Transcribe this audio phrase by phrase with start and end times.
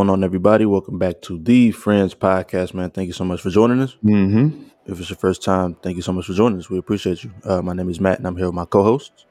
[0.00, 0.64] Hey, what's going on, everybody?
[0.64, 2.88] Welcome back to the Friends Podcast, man.
[2.88, 3.98] Thank you so much for joining us.
[4.02, 4.62] Mm-hmm.
[4.86, 6.70] If it's your first time, thank you so much for joining us.
[6.70, 7.30] We appreciate you.
[7.44, 9.26] Uh, my name is Matt, and I'm here with my co-hosts.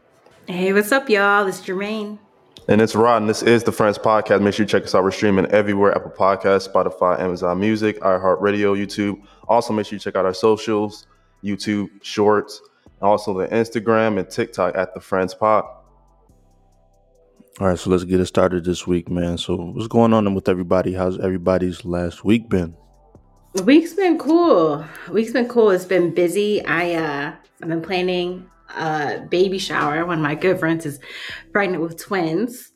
[0.45, 1.47] Hey, what's up, y'all?
[1.47, 2.19] It's Jermayne.
[2.67, 4.43] And it's Rod, and this is the Friends Podcast.
[4.43, 5.03] Make sure you check us out.
[5.03, 9.19] We're streaming everywhere Apple Podcasts, Spotify, Amazon Music, iHeartRadio, YouTube.
[9.47, 11.07] Also, make sure you check out our socials
[11.43, 12.61] YouTube Shorts,
[13.01, 15.65] and also the Instagram and TikTok at the Friends Pod.
[17.59, 19.37] All right, so let's get it started this week, man.
[19.37, 20.93] So, what's going on with everybody?
[20.93, 22.73] How's everybody's last week been?
[23.65, 24.85] Week's been cool.
[25.11, 25.71] Week's been cool.
[25.71, 26.63] It's been busy.
[26.65, 30.05] I uh I've been planning a baby shower.
[30.05, 31.01] One of my good friends is
[31.51, 32.71] pregnant with twins.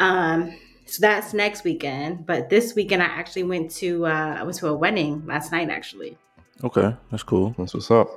[0.00, 0.52] Um,
[0.86, 2.26] so that's next weekend.
[2.26, 5.70] But this weekend I actually went to uh I went to a wedding last night
[5.70, 6.18] actually.
[6.64, 7.54] Okay, that's cool.
[7.56, 8.08] That's what's up.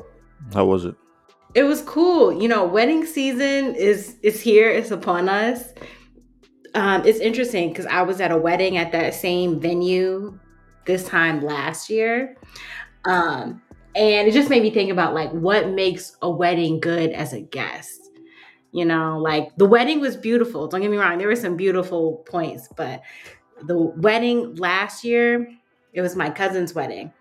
[0.51, 0.95] How was it?
[1.53, 2.41] It was cool.
[2.41, 4.69] You know, wedding season is is here.
[4.69, 5.73] It's upon us.
[6.73, 10.39] Um, it's interesting because I was at a wedding at that same venue
[10.85, 12.37] this time last year,
[13.03, 13.61] um,
[13.95, 17.41] and it just made me think about like what makes a wedding good as a
[17.41, 17.99] guest.
[18.71, 20.67] You know, like the wedding was beautiful.
[20.67, 23.01] Don't get me wrong; there were some beautiful points, but
[23.63, 25.49] the wedding last year,
[25.91, 27.11] it was my cousin's wedding.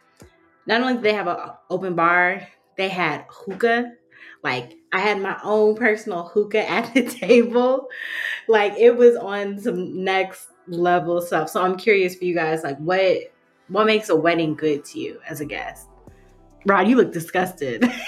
[0.67, 3.95] Not only did they have an open bar, they had hookah
[4.43, 7.89] like I had my own personal hookah at the table.
[8.49, 11.51] Like it was on some next level stuff.
[11.51, 13.33] So I'm curious for you guys, like what
[13.69, 15.87] what makes a wedding good to you as a guest?
[16.67, 17.85] Rod, you look disgusted.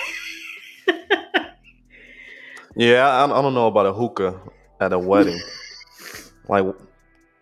[2.75, 4.41] Yeah, I, I don't know about a hookah
[4.81, 5.39] at a wedding.
[6.49, 6.65] like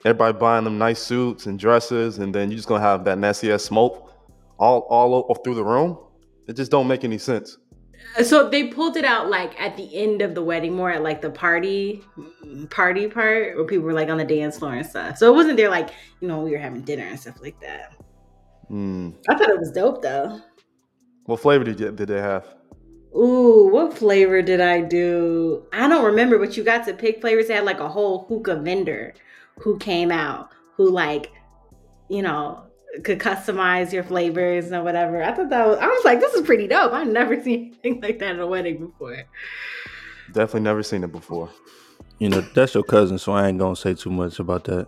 [0.05, 3.53] everybody buying them nice suits and dresses, and then you're just gonna have that nasty
[3.53, 4.13] ass smoke
[4.59, 5.99] all all through the room.
[6.49, 7.59] It just don't make any sense.
[8.23, 11.23] So they pulled it out like at the end of the wedding, more at like
[11.23, 12.03] the party
[12.71, 15.17] party part where people were like on the dance floor and stuff.
[15.17, 15.91] So it wasn't there like,
[16.21, 17.95] you know, we were having dinner and stuff like that.
[18.71, 19.15] Mm.
[19.29, 20.41] I thought it was dope though.
[21.25, 22.47] What flavor did you, did they have?
[23.17, 25.67] Ooh, what flavor did I do?
[25.73, 27.49] I don't remember, but you got to pick flavors.
[27.49, 29.15] They had like a whole hookah vendor
[29.59, 31.33] who came out who like,
[32.09, 32.70] you know,
[33.05, 35.23] could customize your flavors and whatever.
[35.23, 36.93] I thought that was I was like, this is pretty dope.
[36.93, 39.25] I've never seen anything like that at a wedding before.
[40.33, 41.51] Definitely never seen it before.
[42.19, 44.87] You know, that's your cousin, so I ain't gonna say too much about that.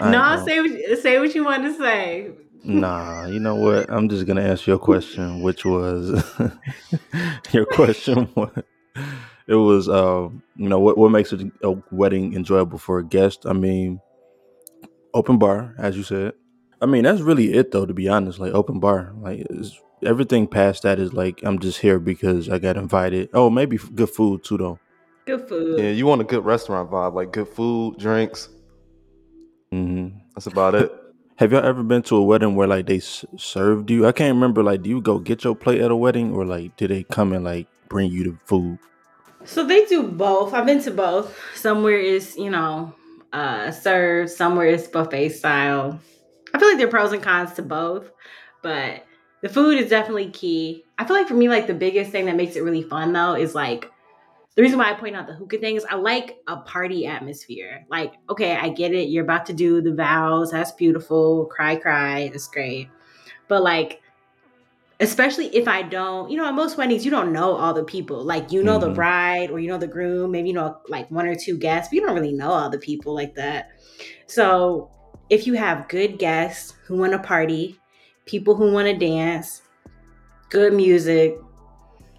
[0.00, 2.30] I No, say what you, say what you want to say.
[2.64, 3.90] Nah, you know what?
[3.90, 6.22] I'm just gonna answer your question, which was
[7.52, 8.50] your question was
[9.46, 13.46] it was uh you know what what makes a, a wedding enjoyable for a guest?
[13.46, 14.00] I mean,
[15.14, 16.34] open bar, as you said.
[16.80, 18.38] I mean, that's really it though, to be honest.
[18.38, 22.58] Like open bar, like it's, everything past that is like I'm just here because I
[22.58, 23.30] got invited.
[23.34, 24.78] Oh, maybe f- good food too though.
[25.26, 25.78] Good food.
[25.78, 28.48] Yeah, you want a good restaurant vibe, like good food, drinks.
[29.72, 30.18] Mm-hmm.
[30.34, 30.92] That's about it.
[31.36, 34.06] Have y'all ever been to a wedding where like they s- served you?
[34.06, 34.62] I can't remember.
[34.62, 37.32] Like, do you go get your plate at a wedding, or like do they come
[37.32, 38.78] and like bring you the food?
[39.44, 40.52] So they do both.
[40.52, 41.38] I've been to both.
[41.54, 42.92] Somewhere is, you know,
[43.32, 46.00] uh served, somewhere is buffet style.
[46.54, 48.10] I feel like there are pros and cons to both,
[48.62, 49.04] but
[49.42, 50.84] the food is definitely key.
[50.98, 53.34] I feel like for me, like the biggest thing that makes it really fun though
[53.34, 53.90] is like
[54.56, 57.84] the reason why I point out the hookah thing is I like a party atmosphere.
[57.88, 59.08] Like, okay, I get it.
[59.08, 60.50] You're about to do the vows.
[60.50, 61.46] That's beautiful.
[61.46, 62.30] Cry, cry.
[62.34, 62.88] It's great.
[63.46, 64.00] But like,
[65.00, 68.24] especially if I don't, you know, at most weddings, you don't know all the people.
[68.24, 68.94] Like, you know the Mhm.
[68.96, 71.94] bride or you know the groom, maybe you know like one or two guests, but
[71.94, 73.68] you don't really know all the people like that.
[74.26, 74.90] So,
[75.30, 77.78] if you have good guests who want to party,
[78.26, 79.62] people who want to dance,
[80.50, 81.38] good music.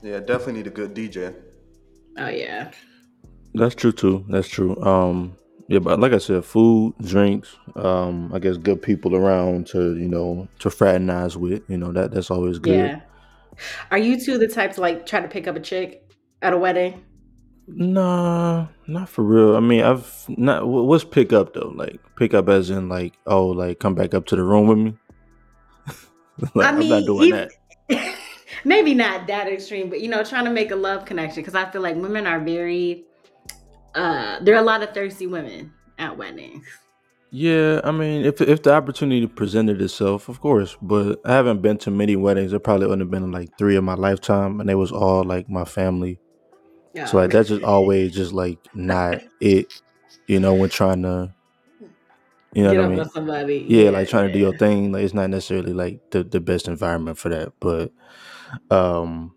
[0.01, 1.35] Yeah, definitely need a good DJ.
[2.17, 2.71] Oh, yeah.
[3.53, 4.25] That's true too.
[4.29, 4.81] That's true.
[4.83, 5.35] Um,
[5.67, 10.07] yeah, but like I said, food, drinks, um, I guess good people around to you
[10.07, 11.61] know to fraternize with.
[11.69, 12.75] You know that that's always good.
[12.75, 13.01] Yeah.
[13.91, 16.11] Are you two the type to like try to pick up a chick
[16.41, 17.03] at a wedding?
[17.71, 19.55] Nah, not for real.
[19.55, 20.61] I mean, I've not.
[20.63, 21.71] wh- What's pick up though?
[21.75, 24.77] Like pick up as in like oh like come back up to the room with
[24.77, 24.97] me.
[26.55, 27.51] like, I I'm mean, not doing if-
[27.89, 28.15] that.
[28.65, 31.69] maybe not that extreme, but you know, trying to make a love connection because I
[31.69, 33.05] feel like women are very.
[33.95, 36.65] Uh, there are a lot of thirsty women at weddings.
[37.31, 40.75] Yeah, I mean, if if the opportunity presented itself, of course.
[40.81, 42.51] But I haven't been to many weddings.
[42.51, 45.65] There probably only been like three in my lifetime, and they was all like my
[45.65, 46.19] family.
[46.93, 47.05] Yeah.
[47.05, 49.81] So like that's just always just like not it,
[50.27, 51.33] you know, when trying to,
[52.53, 52.99] you know get what I up mean?
[53.01, 53.65] on somebody.
[53.67, 54.91] Yeah, like trying to do your thing.
[54.91, 57.91] Like it's not necessarily like the the best environment for that, but
[58.71, 59.33] um,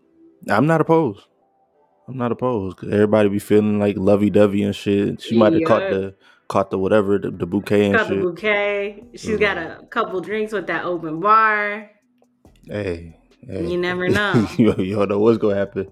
[0.49, 1.21] I'm not opposed.
[2.07, 2.77] I'm not opposed.
[2.77, 5.21] 'cause everybody be feeling like lovey dovey and shit.
[5.21, 5.89] She might have caught Yeah.
[5.93, 6.15] the
[6.49, 8.23] caught the whatever the, the bouquet and Got the shit.
[8.23, 9.03] bouquet.
[9.15, 11.89] She's got a couple drinks with that open bar.
[12.67, 13.17] Hey,
[13.47, 13.65] hey.
[13.67, 14.47] You never know.
[14.57, 15.89] you, you don't know what's gonna happen.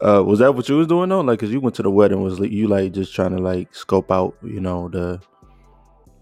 [0.00, 1.20] Uh, was that what you was doing though?
[1.20, 3.74] Like, cause you went to the wedding, was li- you like just trying to like
[3.74, 5.20] scope out, you know, the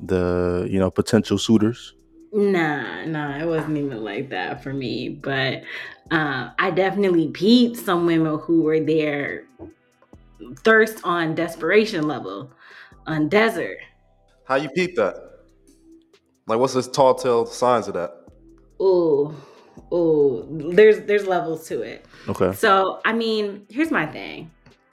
[0.01, 1.95] the you know potential suitors?
[2.33, 5.09] Nah, nah, it wasn't even like that for me.
[5.09, 5.63] But
[6.11, 9.47] uh, I definitely peeped some women who were there
[10.59, 12.51] thirst on desperation level
[13.07, 13.79] on desert.
[14.47, 15.17] How you peep that?
[16.47, 18.11] Like, what's this tall tale signs of that?
[18.83, 19.35] Ooh,
[19.93, 22.07] ooh, there's there's levels to it.
[22.29, 22.53] Okay.
[22.53, 24.51] So I mean, here's my thing.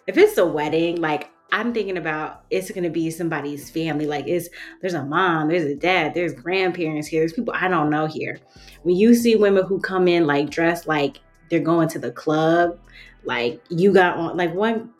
[0.07, 4.05] If it's a wedding, like I'm thinking about it's gonna be somebody's family.
[4.05, 4.49] Like it's
[4.81, 8.39] there's a mom, there's a dad, there's grandparents here, there's people I don't know here.
[8.83, 11.19] When you see women who come in like dressed like
[11.49, 12.79] they're going to the club,
[13.23, 14.91] like you got on like one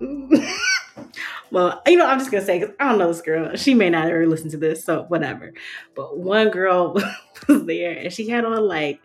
[1.50, 3.54] well, you know, I'm just gonna say because I don't know this girl.
[3.56, 5.52] She may not ever listen to this, so whatever.
[5.94, 6.94] But one girl
[7.48, 9.00] was there and she had on like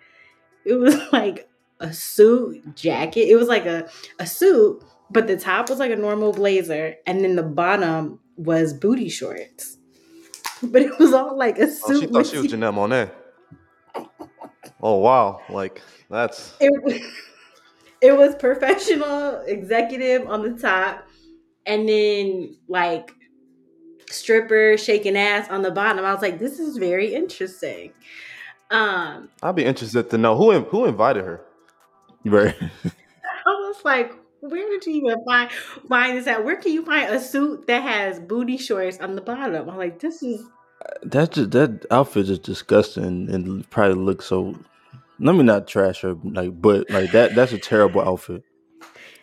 [0.68, 1.50] it was like
[1.80, 3.28] a suit jacket.
[3.30, 7.24] It was like a, a suit, but the top was like a normal blazer, and
[7.24, 9.78] then the bottom was booty shorts.
[10.64, 11.84] But it was all like a suit.
[11.98, 13.12] Oh, she thought she was Janelle Monáe.
[14.82, 17.02] Oh wow, like that's it, was-
[18.02, 21.08] it was professional executive on the top,
[21.66, 23.12] and then like
[24.10, 26.04] stripper shaking ass on the bottom.
[26.06, 27.94] I was like, this is very interesting.
[28.70, 31.42] Um, I'd be interested to know who who invited her.
[32.26, 32.56] Right.
[32.62, 35.50] I was like, where did you even find
[35.88, 36.44] find this at?
[36.44, 39.70] Where can you find a suit that has booty shorts on the bottom?
[39.70, 40.44] I'm like, this is
[41.04, 44.56] That just that outfit is disgusting and probably looks so.
[45.20, 47.34] Let me not trash her, like, but like that.
[47.34, 48.44] That's a terrible outfit.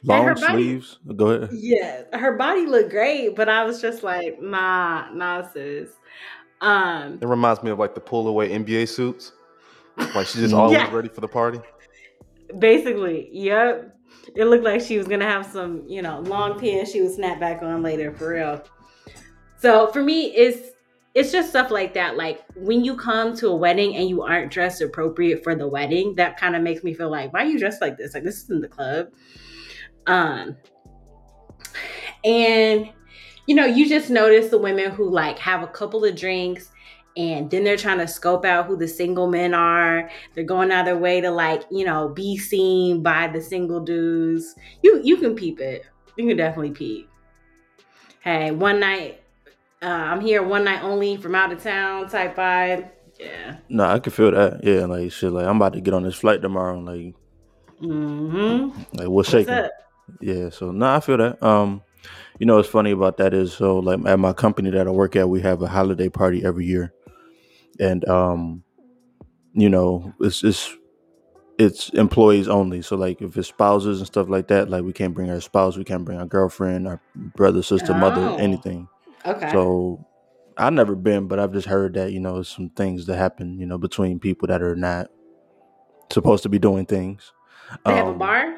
[0.02, 0.99] Long body- sleeves.
[1.17, 1.50] Go ahead.
[1.52, 2.02] yeah.
[2.19, 5.91] Her body looked great, but I was just like, nah, nah, sis.
[6.65, 9.33] Um, It reminds me of like the pull away NBA suits.
[10.15, 10.91] Like she's just always Yeah.
[10.95, 11.61] ready for the party.
[12.59, 13.91] basically, yep.
[14.37, 17.39] It looked like she was gonna have some, you know, long pants she would snap
[17.41, 18.63] back on later for real.
[19.59, 20.71] So for me, it's
[21.15, 22.17] it's just stuff like that.
[22.17, 26.15] Like when you come to a wedding and you aren't dressed appropriate for the wedding,
[26.17, 28.15] that kind of makes me feel like, why are you dressed like this?
[28.15, 29.09] Like this isn't the club.
[30.07, 30.57] Um
[32.25, 32.91] and
[33.46, 36.70] you know, you just notice the women who like have a couple of drinks
[37.17, 40.11] and then they're trying to scope out who the single men are.
[40.35, 43.81] They're going out of their way to like, you know, be seen by the single
[43.81, 44.55] dudes.
[44.82, 45.85] You you can peep it.
[46.17, 47.08] You can definitely peep.
[48.20, 49.23] Hey, one night,
[49.82, 52.91] uh, I'm here one night only from out of town type vibe.
[53.20, 53.58] Yeah.
[53.69, 54.65] No, I can feel that.
[54.65, 55.31] Yeah, like shit.
[55.31, 56.79] Like I'm about to get on this flight tomorrow.
[56.81, 57.15] Like,
[57.82, 58.79] Mm-hmm.
[58.98, 59.53] like what's What's shaking?
[59.55, 59.70] up?
[60.20, 61.43] Yeah, so no, I feel that.
[61.43, 61.82] Um,
[62.38, 65.17] you know, what's funny about that is so like at my company that I work
[65.17, 66.93] at, we have a holiday party every year,
[67.79, 68.64] and um,
[69.53, 70.76] you know, it's it's
[71.58, 72.82] it's employees only.
[72.82, 75.76] So like if it's spouses and stuff like that, like we can't bring our spouse,
[75.76, 78.36] we can't bring our girlfriend, our brother, sister, mother, Oh.
[78.36, 78.88] anything.
[79.24, 79.50] Okay.
[79.53, 80.05] So
[80.56, 83.67] I've never been, but I've just heard that you know some things that happen, you
[83.67, 85.08] know, between people that are not
[86.12, 87.32] supposed to be doing things.
[87.86, 88.55] they have a Um, bar?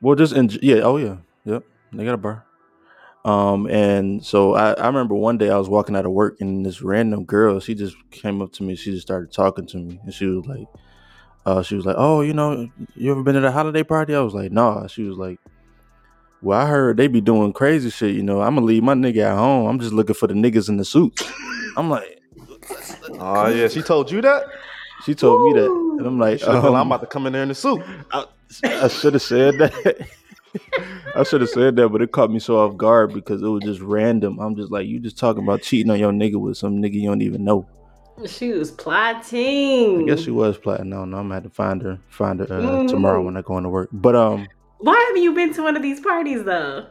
[0.00, 2.44] well, just in yeah, oh yeah, yep, they got a bar.
[3.24, 6.66] Um, and so I, I remember one day I was walking out of work and
[6.66, 10.00] this random girl, she just came up to me, she just started talking to me,
[10.02, 10.66] and she was like,
[11.46, 14.14] uh, she was like, oh, you know, you ever been to the holiday party?
[14.14, 14.86] I was like, nah.
[14.86, 15.38] She was like,
[16.40, 18.14] well, I heard they be doing crazy shit.
[18.14, 19.66] You know, I'm gonna leave my nigga at home.
[19.66, 21.22] I'm just looking for the niggas in the suits.
[21.76, 22.20] I'm like,
[23.18, 24.44] Oh yeah, she told you that.
[25.04, 27.42] she told me that, and I'm like, been, I'm um, about to come in there
[27.42, 27.82] in the suit.
[28.10, 28.24] I,
[28.64, 30.08] I should have said that.
[31.14, 33.62] I should have said that, but it caught me so off guard because it was
[33.64, 34.38] just random.
[34.40, 37.08] I'm just like, you just talking about cheating on your nigga with some nigga you
[37.08, 37.66] don't even know.
[38.26, 40.02] She was plotting.
[40.02, 40.90] I guess she was plotting.
[40.90, 42.88] No, no, I'm gonna have to find her, find her uh, Mhm.
[42.88, 43.88] tomorrow when I go into work.
[43.92, 46.86] But um, Why haven't you been to one of these parties though?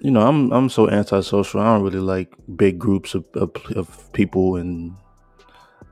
[0.00, 1.60] you know, I'm I'm so antisocial.
[1.60, 4.92] I don't really like big groups of of, of people, and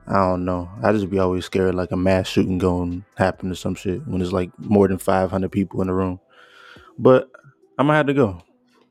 [0.07, 0.69] I don't know.
[0.83, 4.19] I just be always scared like a mass shooting going happen or some shit when
[4.19, 6.19] there's like more than 500 people in the room.
[6.97, 7.29] But
[7.77, 8.41] I'm gonna have to go.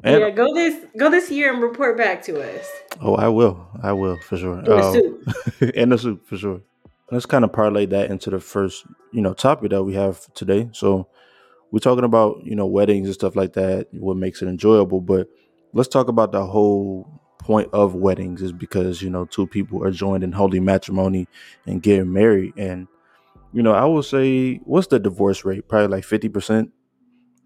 [0.02, 2.68] And, yeah, go this go this year and report back to us.
[3.00, 3.66] Oh, I will.
[3.82, 4.58] I will for sure.
[4.60, 5.70] In a Um, suit.
[5.74, 6.60] in the soup for sure.
[7.10, 10.68] Let's kind of parlay that into the first, you know, topic that we have today.
[10.72, 11.08] So
[11.70, 15.00] we're talking about, you know, weddings and stuff like that, what makes it enjoyable.
[15.00, 15.28] But
[15.72, 19.90] let's talk about the whole point of weddings is because, you know, two people are
[19.90, 21.28] joined in holy matrimony
[21.66, 22.54] and getting married.
[22.56, 22.88] And,
[23.52, 25.68] you know, I will say, what's the divorce rate?
[25.68, 26.70] Probably like 50%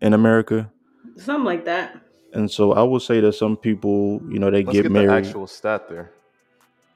[0.00, 0.70] in America.
[1.16, 2.00] Something like that.
[2.32, 5.08] And so I will say that some people, you know, they Let's get, get, married.
[5.08, 6.12] the actual stat there.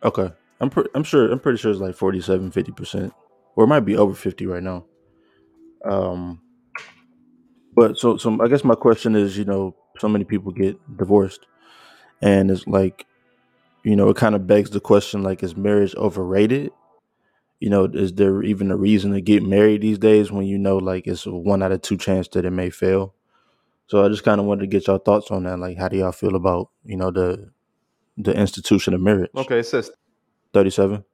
[0.05, 0.31] Okay.
[0.61, 3.13] I'm pre- I'm sure I'm pretty sure it's like 47 50%.
[3.57, 4.85] Or it might be over 50 right now.
[5.85, 6.41] Um
[7.75, 11.47] but so so I guess my question is, you know, so many people get divorced
[12.21, 13.07] and it's like
[13.85, 16.71] you know, it kind of begs the question like is marriage overrated?
[17.63, 20.79] You know, is there even a reason to get married these days when you know
[20.79, 23.15] like it's a one out of two chance that it may fail?
[23.87, 25.61] So I just kind of wanted to get your thoughts on that.
[25.61, 27.53] Like, how do y'all feel about you know the
[28.19, 29.31] the institution of marriage?
[29.37, 29.93] Okay, it says
[30.53, 31.05] Thirty-seven.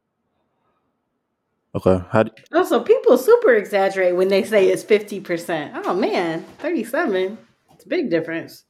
[1.74, 2.02] Okay.
[2.08, 2.22] How?
[2.22, 5.82] Do, oh, Also, people super exaggerate when they say it's 50%.
[5.84, 7.36] Oh man, 37.
[7.74, 8.64] It's a big difference.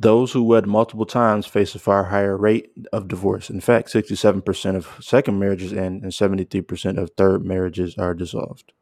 [0.00, 3.50] Those who wed multiple times face a far higher rate of divorce.
[3.50, 8.14] In fact, sixty-seven percent of second marriages end, and seventy-three percent of third marriages are
[8.14, 8.72] dissolved.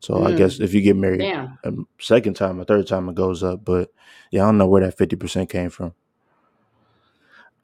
[0.00, 0.36] So I Mm.
[0.36, 1.58] guess if you get married Damn.
[1.64, 3.64] a second time, a third time, it goes up.
[3.64, 3.90] But
[4.30, 5.92] yeah, I don't know where that fifty percent came from.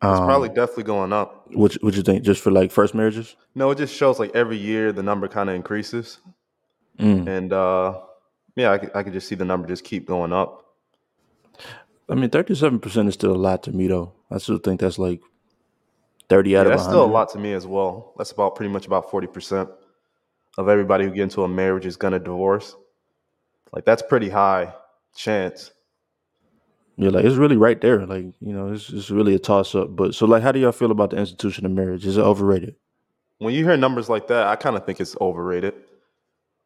[0.03, 1.47] it's Um, probably definitely going up.
[1.53, 2.23] What what you think?
[2.25, 3.37] Just for like first marriages?
[3.55, 6.19] No, it just shows like every year the number kind of increases,
[6.99, 7.27] Mm.
[7.29, 8.01] and uh,
[8.57, 10.64] yeah, I could, I could just see the number just keep going up.
[12.09, 14.13] I mean, thirty-seven percent is still a lot to me, though.
[14.31, 15.21] I still think that's like
[16.29, 18.13] thirty out Yeah, of that's still a lot to me as well.
[18.17, 19.71] That's about pretty much about forty percent
[20.59, 22.77] of everybody who get into a marriage is gonna divorce.
[23.73, 24.75] Like that's pretty high
[25.17, 25.73] chance.
[26.97, 28.07] Yeah, like it's really right there.
[28.07, 29.97] Like you know, it's it's really a toss up.
[29.97, 32.07] But so, like, how do y'all feel about the institution of marriage?
[32.07, 32.77] Is it overrated?
[33.39, 35.75] When you hear numbers like that, I kind of think it's overrated.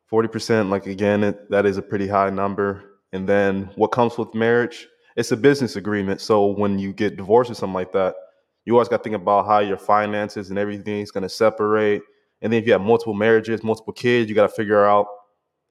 [0.07, 2.85] Forty percent, like again, it, that is a pretty high number.
[3.13, 4.87] And then what comes with marriage?
[5.19, 6.21] It's a business agreement.
[6.21, 8.15] So when you get divorced or something like that,
[8.65, 12.03] you always got to think about how your finances and everything is going to separate.
[12.41, 15.09] And then if you have multiple marriages, multiple kids, you got to figure out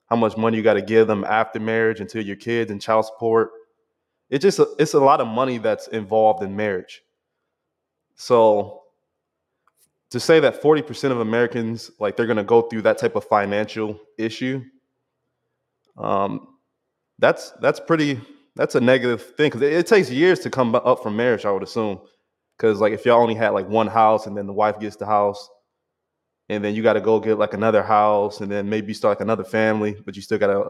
[0.09, 3.05] how much money you got to give them after marriage until your kids and child
[3.05, 3.51] support.
[4.29, 7.03] It's just it's a lot of money that's involved in marriage.
[8.15, 8.81] So
[10.09, 13.23] to say that 40% of Americans like they're going to go through that type of
[13.23, 14.61] financial issue
[15.97, 16.47] um
[17.19, 18.21] that's that's pretty
[18.57, 21.51] that's a negative thing cuz it, it takes years to come up from marriage I
[21.51, 21.99] would assume
[22.57, 25.05] cuz like if y'all only had like one house and then the wife gets the
[25.05, 25.49] house
[26.49, 29.21] and then you got to go get like another house and then maybe start like
[29.21, 30.69] another family but you still got to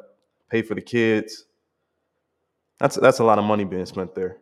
[0.49, 1.45] pay for the kids
[2.79, 4.37] that's that's a lot of money being spent there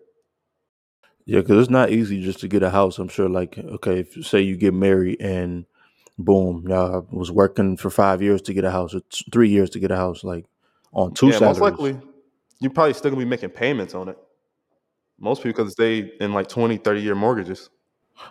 [1.25, 2.99] Yeah, because it's not easy just to get a house.
[2.99, 3.29] I'm sure.
[3.29, 5.65] Like, okay, if say you get married and
[6.17, 9.69] boom, y'all was working for five years to get a house, or t- three years
[9.71, 10.45] to get a house, like
[10.93, 11.99] on two yeah most likely
[12.65, 14.17] you're probably still to be making payments on it
[15.19, 17.69] most people because they in like 20 30 year mortgages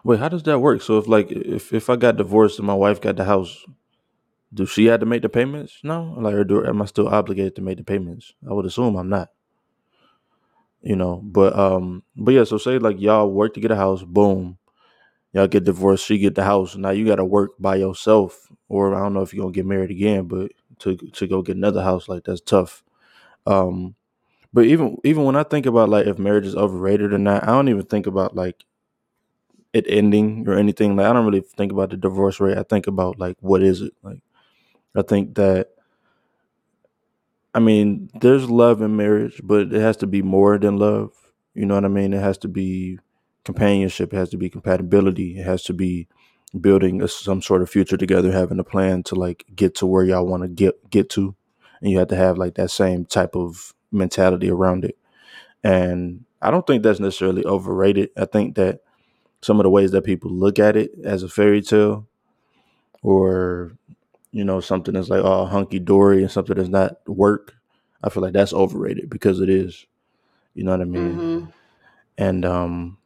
[0.02, 0.82] Wait, how does that work?
[0.82, 3.64] So if like if if I got divorced and my wife got the house,
[4.52, 5.80] do she have to make the payments?
[5.82, 8.32] No, like or do am I still obligated to make the payments?
[8.48, 9.30] I would assume I'm not.
[10.82, 12.44] You know, but um, but yeah.
[12.44, 14.58] So say like y'all work to get a house, boom,
[15.32, 16.76] y'all get divorced, she get the house.
[16.76, 19.66] Now you got to work by yourself, or I don't know if you're gonna get
[19.66, 22.84] married again, but to to go get another house, like that's tough.
[23.46, 23.96] Um,
[24.54, 27.48] but even even when I think about like if marriage is overrated or not, I
[27.48, 28.64] don't even think about like
[29.72, 30.96] it ending or anything.
[30.96, 32.58] Like I don't really think about the divorce rate.
[32.58, 33.92] I think about like what is it?
[34.02, 34.20] Like
[34.96, 35.70] I think that
[37.54, 41.12] I mean there's love in marriage, but it has to be more than love.
[41.54, 42.12] You know what I mean?
[42.12, 42.98] It has to be
[43.44, 44.12] companionship.
[44.12, 45.38] It has to be compatibility.
[45.38, 46.08] It has to be
[46.60, 50.04] building a, some sort of future together, having a plan to like get to where
[50.04, 51.34] y'all want to get get to,
[51.80, 54.98] and you have to have like that same type of mentality around it.
[55.64, 58.10] And I don't think that's necessarily overrated.
[58.16, 58.80] I think that
[59.42, 62.06] some of the ways that people look at it as a fairy tale
[63.02, 63.76] or
[64.32, 67.54] you know something that's like oh hunky dory and something that's not work
[68.02, 69.86] i feel like that's overrated because it is
[70.54, 71.44] you know what i mean hmm
[72.18, 72.98] and um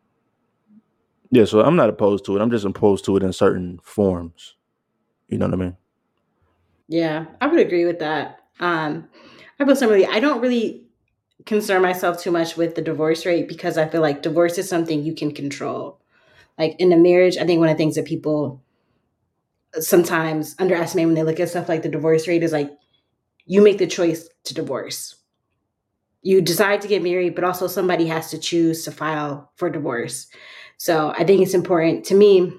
[1.30, 4.56] yeah so i'm not opposed to it i'm just opposed to it in certain forms
[5.28, 5.76] you know what i mean
[6.88, 8.40] Yeah, I would agree with that.
[8.60, 9.08] Um,
[9.58, 10.06] I feel similarly.
[10.06, 10.84] I don't really
[11.46, 15.02] concern myself too much with the divorce rate because I feel like divorce is something
[15.02, 16.00] you can control.
[16.58, 18.62] Like in a marriage, I think one of the things that people
[19.80, 22.70] sometimes underestimate when they look at stuff like the divorce rate is like
[23.46, 25.16] you make the choice to divorce.
[26.22, 30.26] You decide to get married, but also somebody has to choose to file for divorce.
[30.76, 32.52] So I think it's important to me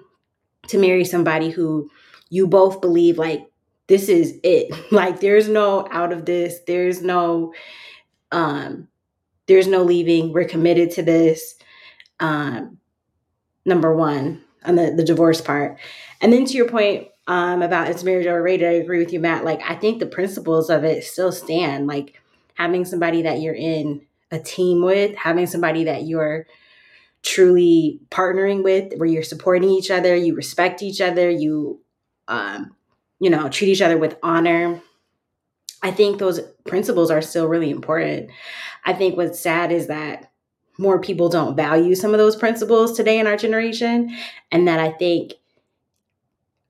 [0.69, 1.89] to marry somebody who
[2.29, 3.48] you both believe like
[3.89, 4.74] this is it.
[4.91, 6.60] Like there's no out of this.
[6.65, 7.53] There's no
[8.31, 8.88] um
[9.48, 10.31] there's no leaving.
[10.31, 11.55] We're committed to this.
[12.22, 12.77] Um
[13.65, 15.79] number one on the, the divorce part.
[16.22, 19.46] And then to your point um, about it's marriage overrated, I agree with you, Matt.
[19.46, 21.88] Like I think the principles of it still stand.
[21.88, 22.19] Like
[22.55, 26.46] having somebody that you're in a team with, having somebody that you're
[27.22, 31.81] truly partnering with, where you're supporting each other, you respect each other, you,
[32.27, 32.75] um,
[33.19, 34.81] you know, treat each other with honor.
[35.81, 38.29] I think those principles are still really important.
[38.85, 40.31] I think what's sad is that
[40.77, 44.15] more people don't value some of those principles today in our generation.
[44.51, 45.33] And that I think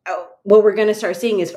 [0.07, 1.55] oh, what we're going to start seeing is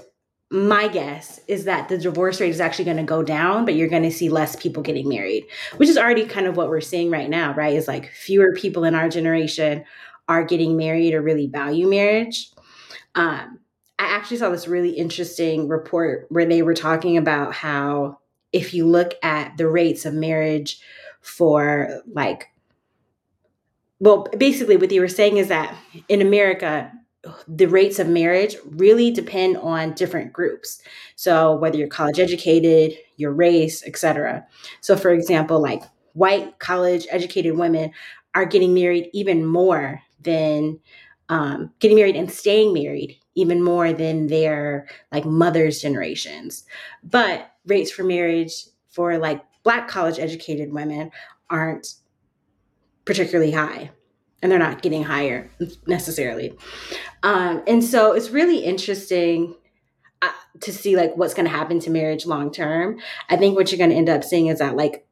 [0.50, 3.88] my guess is that the divorce rate is actually going to go down, but you're
[3.88, 5.46] going to see less people getting married,
[5.78, 7.74] which is already kind of what we're seeing right now, right?
[7.74, 9.82] Is like fewer people in our generation
[10.28, 12.50] are getting married or really value marriage.
[13.14, 13.60] Um,
[14.02, 18.18] I actually saw this really interesting report where they were talking about how
[18.52, 20.80] if you look at the rates of marriage
[21.20, 22.48] for like
[24.00, 25.72] well basically what they were saying is that
[26.08, 26.90] in america
[27.46, 30.82] the rates of marriage really depend on different groups.
[31.14, 34.44] So whether you're college educated your race etc
[34.80, 37.92] so for example like white college educated women
[38.34, 40.80] are getting married even more than
[41.28, 46.64] um, getting married and staying married even more than their like mothers generations.
[47.02, 51.10] But rates for marriage for like black college educated women
[51.48, 51.94] aren't
[53.04, 53.90] particularly high
[54.42, 55.50] and they're not getting higher
[55.86, 56.56] necessarily.
[57.22, 59.54] Um, and so it's really interesting
[60.20, 62.98] uh, to see like what's going to happen to marriage long term.
[63.30, 65.06] I think what you're going to end up seeing is that like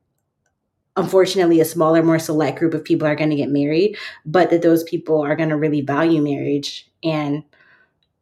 [0.97, 4.61] unfortunately a smaller more select group of people are going to get married but that
[4.61, 7.45] those people are going to really value marriage and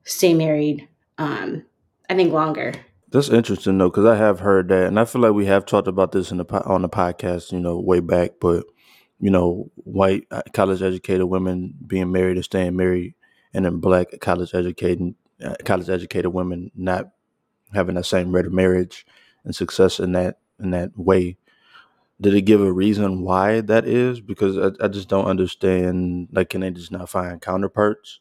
[0.08, 1.64] stay married um,
[2.10, 2.72] i think longer
[3.10, 5.88] That's interesting though, because I have heard that, and I feel like we have talked
[5.88, 8.32] about this in the po- on the podcast, you know, way back.
[8.40, 8.66] But
[9.20, 13.14] you know, white uh, college educated women being married or staying married,
[13.54, 17.10] and then black college educated uh, college educated women not
[17.72, 19.06] having that same rate of marriage
[19.44, 21.38] and success in that in that way.
[22.20, 24.20] Did it give a reason why that is?
[24.20, 26.28] Because I, I just don't understand.
[26.32, 28.20] Like, can they just not find counterparts?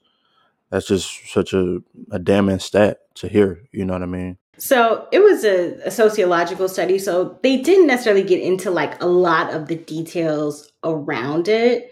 [0.69, 1.79] That's just such a,
[2.11, 3.63] a damning stat to hear.
[3.71, 4.37] You know what I mean?
[4.57, 6.97] So it was a, a, sociological study.
[6.97, 11.91] So they didn't necessarily get into like a lot of the details around it.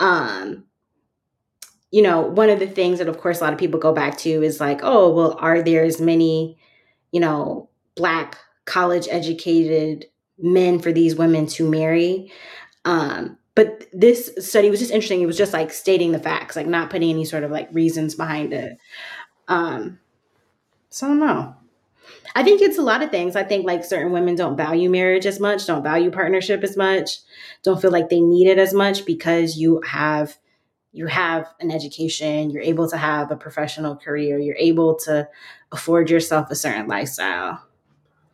[0.00, 0.64] Um,
[1.92, 4.16] you know, one of the things that, of course, a lot of people go back
[4.18, 6.58] to is like, oh, well, are there as many,
[7.12, 10.06] you know, black college educated
[10.38, 12.32] men for these women to marry?
[12.84, 15.20] Um, but this study was just interesting.
[15.20, 18.14] It was just like stating the facts, like not putting any sort of like reasons
[18.14, 18.78] behind it.
[19.48, 19.98] Um,
[20.88, 21.54] so I don't know.
[22.34, 23.36] I think it's a lot of things.
[23.36, 27.18] I think like certain women don't value marriage as much, don't value partnership as much,
[27.62, 30.36] don't feel like they need it as much because you have
[30.94, 35.26] you have an education, you're able to have a professional career, you're able to
[35.72, 37.62] afford yourself a certain lifestyle.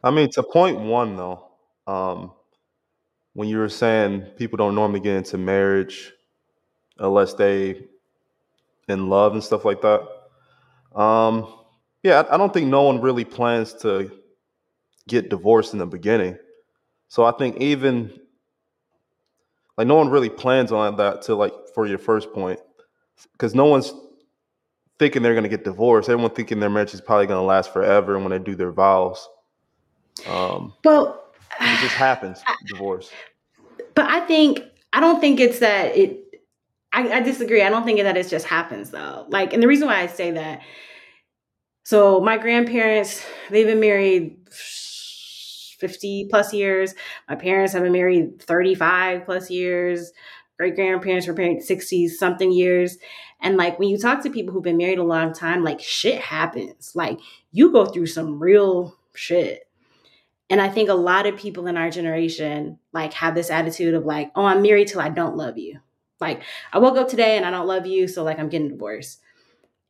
[0.02, 1.48] I mean, to point one though,
[1.87, 2.33] um,
[3.38, 6.12] when you were saying people don't normally get into marriage
[6.98, 7.87] unless they
[8.88, 10.01] in love and stuff like that.
[10.92, 11.46] Um,
[12.03, 14.11] yeah, I don't think no one really plans to
[15.07, 16.37] get divorced in the beginning.
[17.07, 18.11] So I think even
[19.77, 22.59] like no one really plans on that to like for your first point
[23.35, 23.92] because no one's
[24.98, 26.09] thinking they're going to get divorced.
[26.09, 29.29] Everyone thinking their marriage is probably going to last forever when they do their vows.
[30.27, 31.27] Um, well,
[31.61, 33.11] it just happens, divorce.
[33.94, 36.24] But I think I don't think it's that it.
[36.92, 37.62] I, I disagree.
[37.62, 39.26] I don't think that it just happens though.
[39.28, 40.62] Like, and the reason why I say that
[41.88, 46.94] so my grandparents, they've been married 50 plus years.
[47.30, 50.12] My parents have been married 35 plus years.
[50.58, 52.98] Great grandparents were married 60 something years.
[53.40, 56.20] And like when you talk to people who've been married a long time, like shit
[56.20, 56.92] happens.
[56.94, 57.20] Like
[57.52, 59.67] you go through some real shit.
[60.50, 64.06] And I think a lot of people in our generation like have this attitude of
[64.06, 65.78] like, oh, I'm married till I don't love you.
[66.20, 69.20] Like I woke up today and I don't love you, so like I'm getting divorced.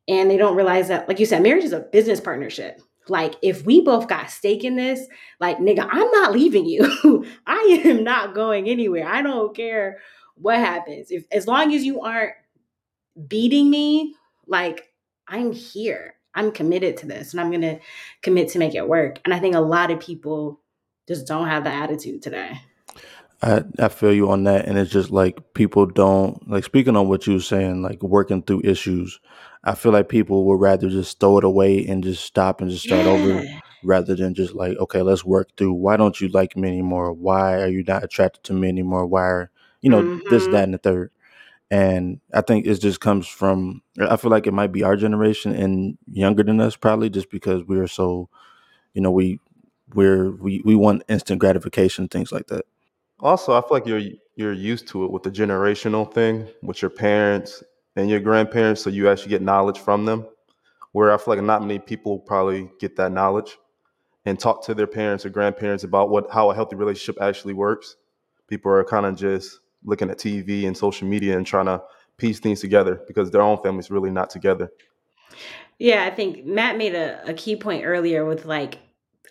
[0.07, 2.81] And they don't realize that like you said marriage is a business partnership.
[3.07, 5.07] Like if we both got stake in this
[5.39, 7.25] like nigga i'm not leaving you.
[7.47, 9.07] I am not going anywhere.
[9.07, 9.99] I don't care
[10.35, 11.09] what happens.
[11.09, 12.33] If as long as you aren't
[13.27, 14.15] beating me
[14.47, 14.91] like
[15.27, 17.79] i'm here i'm committed to this and i'm gonna
[18.21, 19.19] commit to make it work.
[19.25, 20.61] And i think a lot of people
[21.07, 22.61] just don't have the attitude today.
[23.41, 24.65] I, I feel you on that.
[24.67, 28.41] And it's just like people don't like speaking on what you were saying like working
[28.43, 29.19] through issues
[29.63, 32.83] i feel like people would rather just throw it away and just stop and just
[32.83, 33.43] start over
[33.81, 37.13] rather than just like okay let's work through why don't you like me anymore?
[37.13, 39.05] Why are you not attracted to me anymore?
[39.05, 41.11] Why are you know this hmm that and the third
[41.71, 45.53] and i think it just comes from i feel like it might be our generation
[45.55, 48.29] and younger than us probably just because we are so
[48.93, 49.39] you know we
[49.93, 52.65] we're we, we want instant gratification things like that
[53.19, 54.01] Also, I feel like you're
[54.35, 57.63] you're used to it with the generational thing with your parents
[57.95, 60.25] and your grandparents, so you actually get knowledge from them.
[60.93, 63.57] Where I feel like not many people probably get that knowledge
[64.25, 67.97] and talk to their parents or grandparents about what how a healthy relationship actually works.
[68.47, 71.81] People are kind of just looking at TV and social media and trying to
[72.17, 74.71] piece things together because their own family's really not together.
[75.77, 78.79] Yeah, I think Matt made a, a key point earlier with like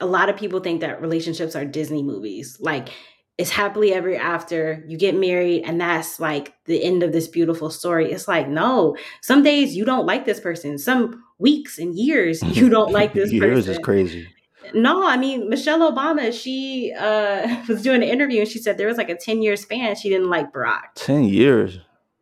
[0.00, 2.56] a lot of people think that relationships are Disney movies.
[2.60, 2.88] Like
[3.36, 7.70] it's happily ever after, you get married, and that's like the end of this beautiful
[7.70, 8.10] story.
[8.10, 12.68] It's like, no, some days you don't like this person, some weeks and years you
[12.68, 13.72] don't like this Years person.
[13.72, 14.28] is crazy.
[14.74, 18.88] No, I mean Michelle Obama, she uh was doing an interview and she said there
[18.88, 20.94] was like a 10 year span she didn't like Barack.
[20.94, 21.78] Ten years.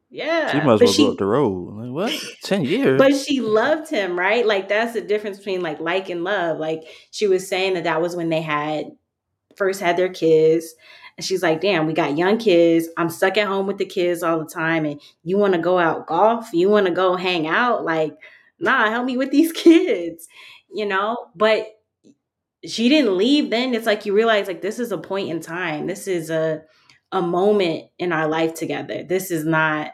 [0.09, 0.51] Yeah.
[0.51, 1.75] She might as well she go up the road.
[1.75, 2.25] Like what?
[2.43, 2.99] Ten years.
[2.99, 4.47] but she loved him, right?
[4.47, 6.59] Like that's the difference between like like and love.
[6.59, 8.87] Like she was saying that that was when they had
[9.57, 10.75] first had their kids.
[11.17, 12.89] And she's like, damn, we got young kids.
[12.97, 14.85] I'm stuck at home with the kids all the time.
[14.85, 16.53] And you want to go out golf?
[16.53, 17.85] You want to go hang out?
[17.85, 18.17] Like,
[18.59, 20.29] nah, help me with these kids,
[20.73, 21.17] you know?
[21.35, 21.76] But
[22.67, 23.75] she didn't leave then.
[23.75, 25.87] It's like you realize like this is a point in time.
[25.87, 26.63] This is a
[27.13, 29.03] a moment in our life together.
[29.03, 29.93] This is not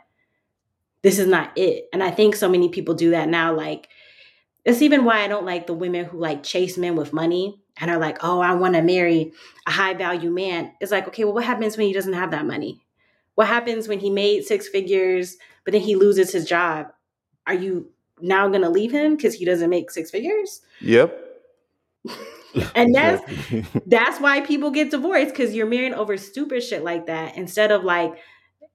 [1.02, 1.88] this is not it.
[1.92, 3.54] And I think so many people do that now.
[3.54, 3.88] Like,
[4.64, 7.90] it's even why I don't like the women who like chase men with money and
[7.90, 9.32] are like, oh, I want to marry
[9.66, 10.72] a high value man.
[10.80, 12.80] It's like, okay, well, what happens when he doesn't have that money?
[13.34, 16.88] What happens when he made six figures, but then he loses his job?
[17.46, 20.60] Are you now going to leave him because he doesn't make six figures?
[20.80, 21.18] Yep.
[22.74, 23.22] And that's
[23.86, 27.84] that's why people get divorced because you're marrying over stupid shit like that instead of
[27.84, 28.14] like,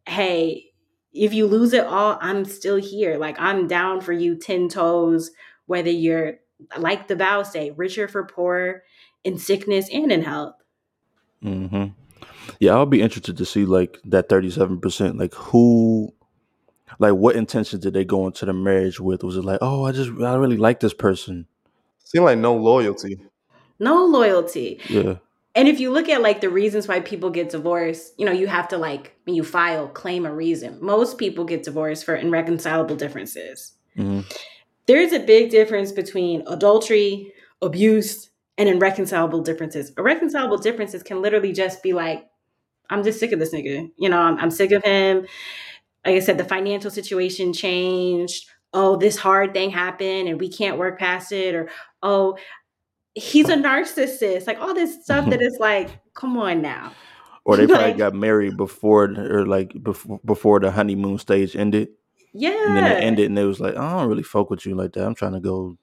[0.07, 0.65] hey,
[1.13, 3.17] if you lose it all, I'm still here.
[3.17, 5.31] Like I'm down for you 10 toes,
[5.65, 6.35] whether you're
[6.77, 8.83] like the vows say, richer for poor,
[9.23, 10.55] in sickness and in health.
[11.41, 11.85] hmm
[12.59, 15.17] Yeah, I'll be interested to see like that thirty-seven percent.
[15.17, 16.13] Like who,
[16.99, 19.23] like what intentions did they go into the marriage with?
[19.23, 21.47] Was it like, oh, I just I really like this person?
[22.03, 23.19] Seem like no loyalty.
[23.79, 24.79] No loyalty.
[24.89, 25.15] Yeah.
[25.55, 28.47] And if you look at like the reasons why people get divorced, you know, you
[28.47, 30.77] have to like when you file claim a reason.
[30.81, 33.73] Most people get divorced for irreconcilable differences.
[33.95, 34.21] hmm
[34.85, 39.91] There's a big difference between adultery, abuse, and irreconcilable differences.
[39.97, 42.27] Irreconcilable differences can literally just be like,
[42.89, 43.91] I'm just sick of this nigga.
[43.97, 45.25] You know, I'm, I'm sick of him.
[46.05, 48.47] Like I said, the financial situation changed.
[48.73, 51.55] Oh, this hard thing happened and we can't work past it.
[51.55, 51.69] Or,
[52.03, 52.37] oh,
[53.17, 54.47] he's a narcissist.
[54.47, 55.31] Like all this stuff mm-hmm.
[55.31, 56.91] that is like, come on now.
[57.45, 61.55] Or they probably Like, got married before the- or like before before the honeymoon stage
[61.55, 61.89] ended,
[62.33, 62.67] Yeah.
[62.67, 64.93] and then it ended, and they was like, I don't really fuck with you like
[64.93, 65.05] that.
[65.05, 65.77] I'm trying to go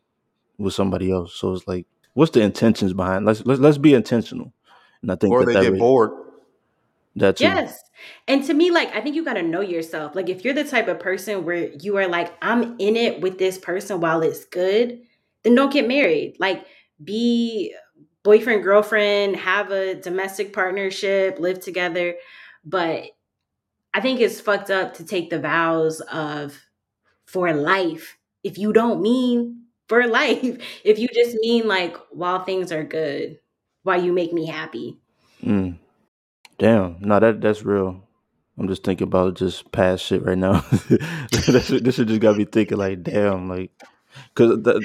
[0.58, 1.34] with somebody else.
[1.34, 3.24] So it's like, what's the intentions behind?
[3.24, 4.52] Let's let's let's be intentional.
[5.00, 6.10] And I think Or that they that get re- bored.
[7.16, 7.40] that.
[7.40, 7.80] Yes.
[8.28, 10.14] And to me, like, I think you got to know yourself.
[10.14, 13.38] Like, if you're the type of person where you are like, I'm in it with
[13.38, 15.00] this person while it's good,
[15.42, 16.36] then don't get married.
[16.38, 16.66] Like,
[17.02, 17.74] be
[18.22, 22.14] boyfriend, girlfriend, have a domestic partnership, live together.
[22.64, 23.10] But
[23.92, 26.58] I think it's fucked up to take the vows of
[27.26, 30.58] for life if you don't mean for life.
[30.84, 33.38] If you just mean like while things are good,
[33.82, 34.98] while you make me happy.
[35.42, 35.78] Mm.
[36.58, 38.00] Damn, no, that that's real.
[38.56, 40.60] I'm just thinking about just past shit right now.
[41.30, 43.72] this, this shit just got me thinking like, damn, like,
[44.34, 44.82] because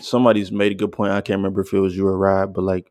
[0.00, 1.12] somebody's made a good point.
[1.12, 2.90] I can't remember if it was you or Rod, but like,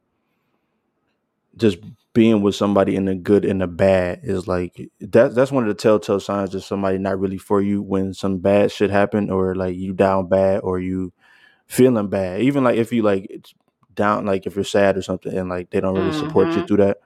[1.55, 1.77] just
[2.13, 5.35] being with somebody in the good and the bad is like that.
[5.35, 8.71] That's one of the telltale signs that somebody not really for you when some bad
[8.71, 11.13] shit happen or like you down bad or you
[11.67, 12.41] feeling bad.
[12.41, 13.53] Even like if you like it's
[13.93, 16.67] down, like if you're sad or something, and like they don't really support you Mhm.
[16.67, 16.97] through that.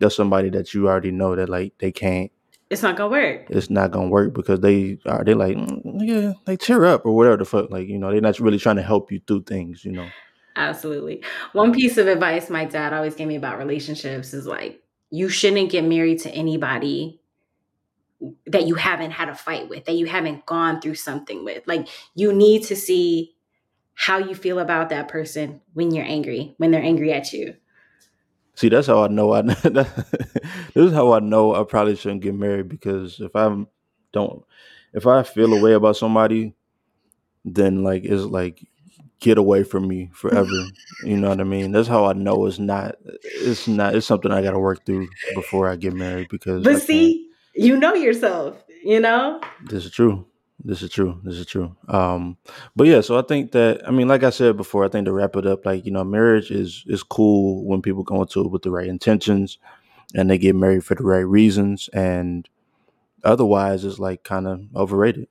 [0.00, 2.30] That's somebody that you already know that like they can't
[2.70, 3.46] It's not gonna work.
[3.48, 7.16] it's not gonna work because they are they like "Mm, yeah they cheer up or
[7.16, 9.84] whatever the fuck like you know they're not really trying to help you through things
[9.84, 10.08] you know
[10.56, 11.22] Absolutely.
[11.52, 15.70] One piece of advice my dad always gave me about relationships is like, you shouldn't
[15.70, 17.20] get married to anybody
[18.46, 21.62] that you haven't had a fight with, that you haven't gone through something with.
[21.68, 23.36] Like, you need to see
[23.94, 27.54] how you feel about that person when you're angry, when they're angry at you.
[28.58, 29.86] See that's how I know I this
[30.74, 33.64] is how I know I probably shouldn't get married because if I
[34.12, 34.44] don't
[34.92, 36.54] if I feel a way about somebody
[37.44, 38.66] then like it's like
[39.20, 40.70] get away from me forever
[41.04, 44.32] you know what I mean that's how I know it's not it's not it's something
[44.32, 47.76] I got to work through before I get married because I But can't see, you
[47.76, 49.40] know yourself, you know?
[49.60, 50.26] This is true.
[50.64, 51.20] This is true.
[51.22, 51.76] This is true.
[51.88, 52.36] Um,
[52.74, 55.12] but yeah, so I think that I mean, like I said before, I think to
[55.12, 58.50] wrap it up, like you know, marriage is is cool when people go into it
[58.50, 59.58] with the right intentions.
[60.14, 62.48] and they get married for the right reasons, and
[63.24, 65.28] otherwise it's like kind of overrated.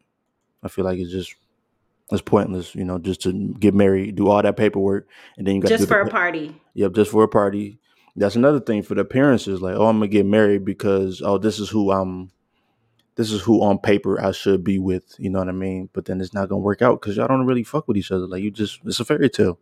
[0.63, 1.35] I feel like it's just
[2.11, 5.61] it's pointless, you know, just to get married, do all that paperwork, and then you
[5.61, 6.55] got just for the, a party.
[6.75, 7.79] Yep, just for a party.
[8.15, 11.37] That's another thing for the parents is like, oh, I'm gonna get married because oh,
[11.37, 12.31] this is who I'm.
[13.17, 15.15] This is who on paper I should be with.
[15.17, 15.89] You know what I mean?
[15.91, 18.27] But then it's not gonna work out because y'all don't really fuck with each other.
[18.27, 19.59] Like you just, it's a fairy tale.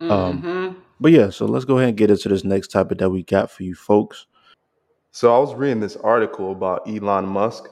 [0.00, 0.76] Um, Mhm.
[1.00, 3.50] but yeah, so let's go ahead and get into this next topic that we got
[3.50, 4.26] for you folks.
[5.12, 7.68] So I was reading this article about Elon Musk.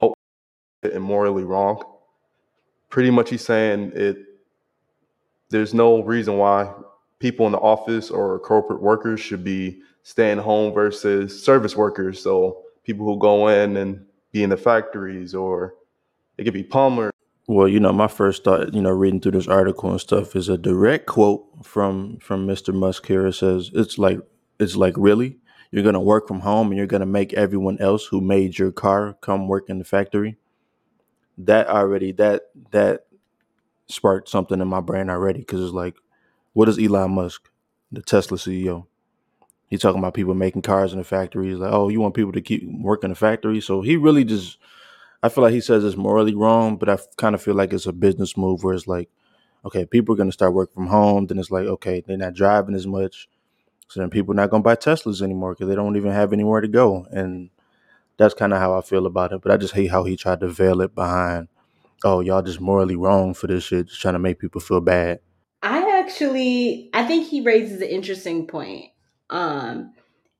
[0.00, 0.14] Oh,
[0.82, 1.82] and morally wrong.
[2.88, 4.18] Pretty much, he's saying it.
[5.50, 6.72] There's no reason why
[7.20, 12.20] people in the office or corporate workers should be staying home versus service workers.
[12.22, 15.74] So people who go in and be in the factories, or
[16.38, 17.10] it could be Palmer.
[17.46, 20.48] Well, you know, my first thought, you know, reading through this article and stuff is
[20.48, 22.72] a direct quote from from Mr.
[22.72, 23.26] Musk here.
[23.26, 24.20] It says it's like
[24.58, 25.38] it's like really
[25.72, 29.16] you're gonna work from home and you're gonna make everyone else who made your car
[29.20, 30.36] come work in the factory.
[31.38, 33.06] That already that that
[33.88, 35.96] sparked something in my brain already because it's like,
[36.52, 37.50] what is Elon Musk,
[37.90, 38.86] the Tesla CEO?
[39.70, 41.58] He talking about people making cars in the factories.
[41.58, 43.60] Like, oh, you want people to keep working in the factory?
[43.60, 44.58] So he really just
[45.22, 47.86] I feel like he says it's morally wrong, but I kind of feel like it's
[47.86, 49.10] a business move where it's like,
[49.64, 51.26] okay, people are going to start working from home.
[51.26, 53.28] Then it's like, okay, they're not driving as much.
[53.88, 56.32] So then people are not going to buy Teslas anymore because they don't even have
[56.32, 57.06] anywhere to go.
[57.10, 57.50] And
[58.16, 59.42] that's kind of how I feel about it.
[59.42, 61.48] But I just hate how he tried to veil it behind,
[62.02, 65.20] oh, y'all just morally wrong for this shit, just trying to make people feel bad.
[65.62, 68.86] I actually I think he raises an interesting point.
[69.30, 69.92] Um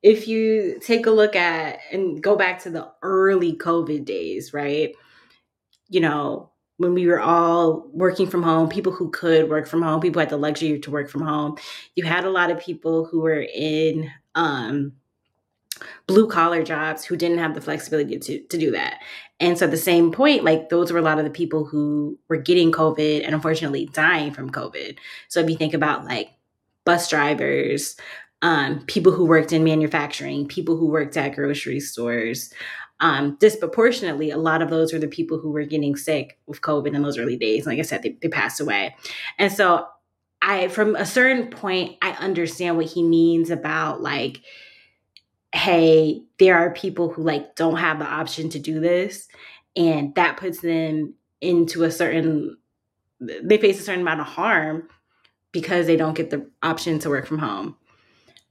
[0.03, 4.95] if you take a look at and go back to the early COVID days, right?
[5.91, 10.01] You know, when we were all working from home, people who could work from home,
[10.01, 11.57] people had the luxury to work from home.
[11.95, 14.93] You had a lot of people who were in um
[16.07, 19.01] blue collar jobs who didn't have the flexibility to, to do that.
[19.39, 22.19] And so at the same point, like those were a lot of the people who
[22.29, 24.99] were getting COVID and unfortunately dying from COVID.
[25.29, 26.31] So if you think about like
[26.85, 27.97] bus drivers,
[28.43, 32.53] um, people who worked in manufacturing, people who worked at grocery stores,
[33.01, 36.95] um, disproportionately, a lot of those were the people who were getting sick with COVID
[36.95, 37.67] in those early days.
[37.67, 38.95] Like I said, they, they passed away.
[39.39, 39.87] And so
[40.43, 44.43] I, from a certain point, I understand what he means about like,
[45.53, 49.29] hey, there are people who like don't have the option to do this,
[49.77, 52.57] and that puts them into a certain
[53.21, 54.89] they face a certain amount of harm
[55.53, 57.77] because they don't get the option to work from home.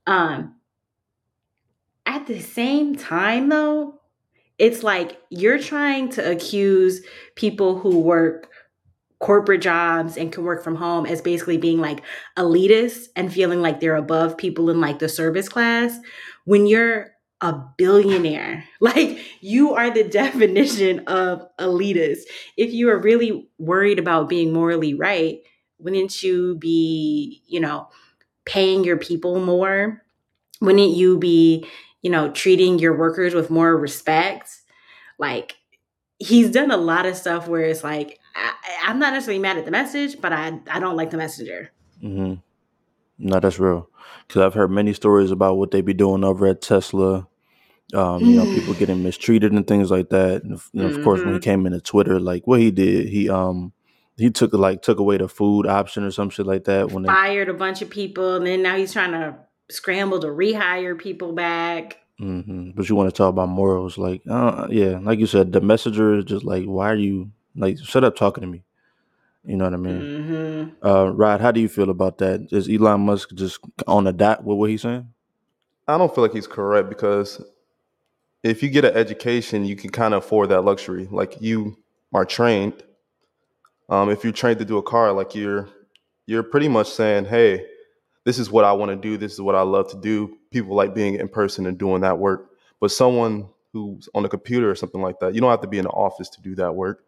[0.09, 0.55] Um
[2.05, 3.99] at the same time though,
[4.57, 7.01] it's like you're trying to accuse
[7.35, 8.49] people who work
[9.19, 12.01] corporate jobs and can work from home as basically being like
[12.37, 15.99] elitist and feeling like they're above people in like the service class
[16.45, 18.65] when you're a billionaire.
[18.81, 22.21] Like you are the definition of elitist.
[22.57, 25.39] If you are really worried about being morally right,
[25.79, 27.89] wouldn't you be, you know,
[28.49, 30.03] paying your people more?
[30.62, 31.65] Wouldn't you be,
[32.01, 34.49] you know, treating your workers with more respect?
[35.19, 35.55] Like
[36.19, 38.53] he's done a lot of stuff where it's like I,
[38.88, 41.71] I'm not necessarily mad at the message, but I I don't like the messenger.
[42.03, 42.35] Mm-hmm.
[43.19, 43.89] No, that's real.
[44.27, 47.27] Because I've heard many stories about what they be doing over at Tesla.
[47.93, 50.43] Um, you know, people getting mistreated and things like that.
[50.43, 51.43] And of, and of course, when he Mhm.
[51.43, 53.73] came into Twitter, like what he did, he um
[54.19, 56.91] he took like took away the food option or some shit like that.
[56.91, 59.36] When they Fired a bunch of people, and then now he's trying to
[59.69, 61.97] scramble to rehire people back.
[62.17, 65.62] hmm But you want to talk about morals, like, uh, yeah, like you said, the
[65.62, 68.63] messenger is just like, why are you like, shut up talking to me?
[69.45, 70.73] You know what I mean?
[70.82, 72.47] hmm Uh, Rod, how do you feel about that?
[72.51, 75.08] Is Elon Musk just on the dot with what he's saying?
[75.88, 77.41] I don't feel like he's correct because
[78.43, 81.08] if you get an education, you can kind of afford that luxury.
[81.12, 81.77] Like you
[82.13, 82.84] are trained.
[83.89, 85.67] Um, if you're trained to do a car, like you're
[86.28, 87.65] you're pretty much saying, "Hey,
[88.23, 89.17] this is what I want to do.
[89.17, 92.19] This is what I love to do." People like being in person and doing that
[92.19, 92.52] work.
[92.80, 95.78] But someone who's on a computer or something like that, you don't have to be
[95.78, 97.04] in the office to do that work.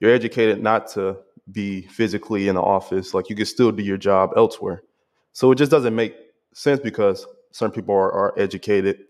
[0.00, 1.18] You're educated not to
[1.50, 3.12] be physically in the office.
[3.12, 4.82] Like you can still do your job elsewhere.
[5.32, 6.14] So it just doesn't make
[6.54, 9.04] sense because certain people are, are educated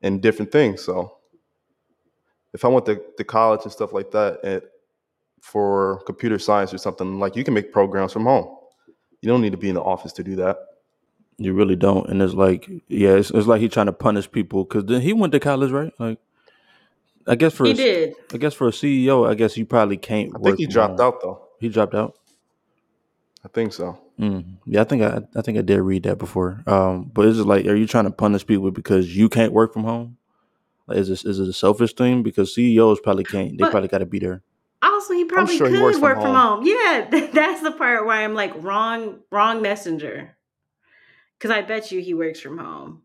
[0.00, 0.82] in different things.
[0.82, 1.18] So
[2.52, 4.62] if I went to, to college and stuff like that and
[5.42, 8.56] for computer science or something, like you can make programs from home.
[9.20, 10.56] You don't need to be in the office to do that.
[11.36, 12.08] You really don't.
[12.08, 15.12] And it's like, yeah, it's, it's like he's trying to punish people because then he
[15.12, 15.92] went to college, right?
[15.98, 16.18] Like,
[17.26, 18.14] I guess for He a, did.
[18.32, 21.00] I guess for a CEO, I guess you probably can't I work think he dropped
[21.00, 21.08] home.
[21.08, 21.42] out though.
[21.58, 22.14] He dropped out.
[23.44, 23.98] I think so.
[24.20, 24.58] Mm.
[24.66, 26.62] Yeah, I think I I think I did read that before.
[26.66, 29.72] Um, but is it like, are you trying to punish people because you can't work
[29.72, 30.16] from home?
[30.86, 32.22] Like, is this is it a selfish thing?
[32.22, 33.52] Because CEOs probably can't.
[33.52, 34.42] They But probably got to be there.
[34.82, 36.58] Also, he probably sure could works from work from home.
[36.58, 36.66] home.
[36.66, 40.36] Yeah, that's the part where I'm like wrong, wrong messenger.
[41.38, 43.02] Because I bet you he works from home.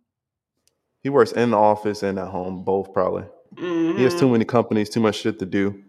[1.01, 3.25] He works in the office and at home, both probably.
[3.57, 5.83] He has too many companies, too much shit to do.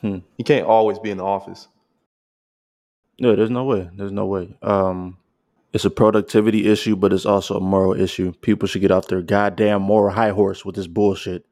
[0.00, 0.18] Hmm.
[0.36, 1.66] He can't always be in the office.
[3.16, 3.88] Yeah, there's no way.
[3.94, 4.56] There's no way.
[4.62, 5.18] Um,
[5.72, 8.32] it's a productivity issue, but it's also a moral issue.
[8.42, 11.46] People should get off their goddamn moral high horse with this bullshit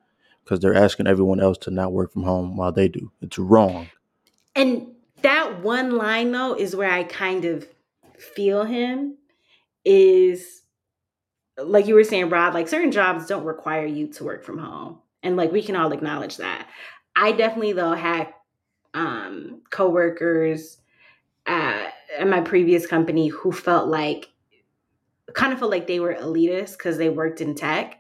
[0.45, 3.11] because they're asking everyone else to not work from home while they do.
[3.21, 3.89] It's wrong.
[4.55, 4.89] And
[5.23, 7.67] that one line though is where I kind of
[8.19, 9.17] feel him
[9.85, 10.63] is
[11.59, 14.99] like you were saying, Rod, like certain jobs don't require you to work from home.
[15.23, 16.69] And like we can all acknowledge that.
[17.15, 18.33] I definitely though had
[18.95, 20.79] um coworkers
[21.47, 21.87] uh,
[22.19, 24.31] at my previous company who felt like
[25.33, 28.00] kind of felt like they were elitist because they worked in tech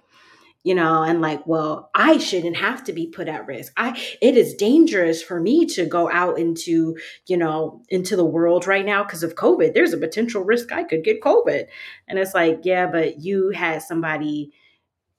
[0.62, 3.72] you know and like well i shouldn't have to be put at risk.
[3.76, 6.96] I it is dangerous for me to go out into
[7.26, 9.74] you know into the world right now because of covid.
[9.74, 11.66] There's a potential risk i could get covid.
[12.08, 14.52] And it's like yeah but you had somebody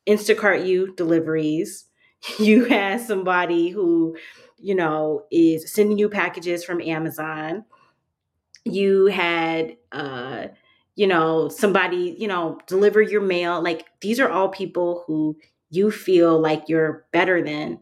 [0.07, 1.85] instacart you deliveries.
[2.37, 4.15] You had somebody who
[4.59, 7.65] you know is sending you packages from amazon.
[8.63, 10.49] You had uh
[10.95, 15.37] you know somebody you know deliver your mail like these are all people who
[15.69, 17.79] you feel like you're better than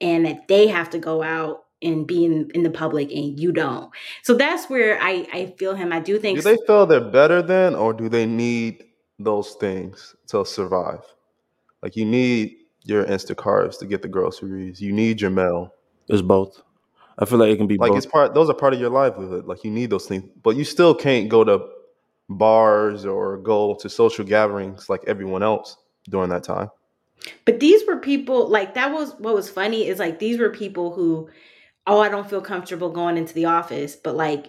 [0.00, 3.52] and that they have to go out and be in, in the public and you
[3.52, 3.90] don't
[4.22, 7.40] so that's where i i feel him i do think Do they feel they're better
[7.42, 8.84] than, or do they need
[9.18, 11.04] those things to survive?
[11.82, 14.80] Like you need your Instacarts to get the groceries.
[14.80, 15.74] You need your mail.
[16.08, 16.62] It's both.
[17.18, 17.98] I feel like it can be Like both.
[17.98, 18.34] it's part.
[18.34, 19.46] Those are part of your livelihood.
[19.46, 21.60] Like you need those things, but you still can't go to
[22.30, 25.76] bars or go to social gatherings like everyone else
[26.08, 26.70] during that time.
[27.44, 30.94] But these were people like that was what was funny is like these were people
[30.94, 31.28] who,
[31.86, 34.46] oh, I don't feel comfortable going into the office, but like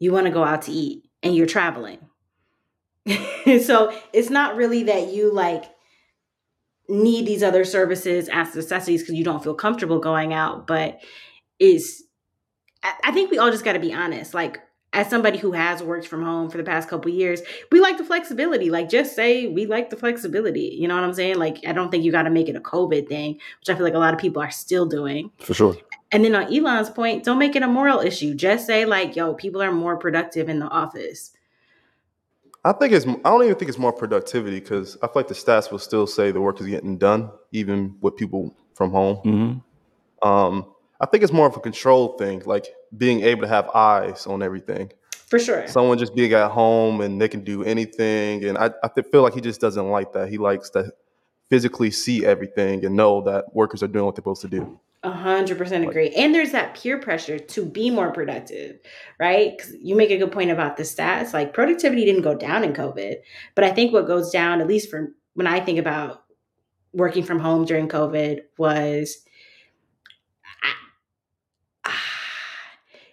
[0.00, 1.98] you want to go out to eat and you're traveling.
[3.62, 5.64] so it's not really that you like
[6.88, 11.00] need these other services as necessities because you don't feel comfortable going out, but
[11.60, 12.02] is
[12.82, 14.34] I I think we all just got to be honest.
[14.34, 14.60] Like
[14.92, 18.04] as somebody who has worked from home for the past couple years, we like the
[18.04, 18.70] flexibility.
[18.70, 20.76] Like just say we like the flexibility.
[20.80, 21.38] You know what I'm saying?
[21.38, 23.84] Like I don't think you got to make it a COVID thing, which I feel
[23.84, 25.30] like a lot of people are still doing.
[25.38, 25.76] for sure.
[26.12, 28.34] And then on Elon's point, don't make it a moral issue.
[28.34, 31.30] Just say like, yo, people are more productive in the office.
[32.64, 33.06] I think it's.
[33.06, 36.06] I don't even think it's more productivity because I feel like the stats will still
[36.06, 39.16] say the work is getting done even with people from home.
[39.16, 40.66] hmm Um,
[41.00, 44.42] I think it's more of a control thing, like being able to have eyes on
[44.42, 44.92] everything.
[45.28, 45.66] For sure.
[45.68, 49.34] Someone just being at home and they can do anything, and I, I feel like
[49.34, 50.28] he just doesn't like that.
[50.28, 50.92] He likes to
[51.48, 54.80] physically see everything and know that workers are doing what they're supposed to do.
[55.02, 56.10] A hundred percent agree.
[56.10, 58.80] And there's that peer pressure to be more productive,
[59.18, 59.56] right?
[59.58, 61.32] 'Cause you make a good point about the stats.
[61.32, 63.16] Like productivity didn't go down in COVID,
[63.54, 66.24] but I think what goes down, at least for when I think about
[66.92, 69.24] working from home during COVID, was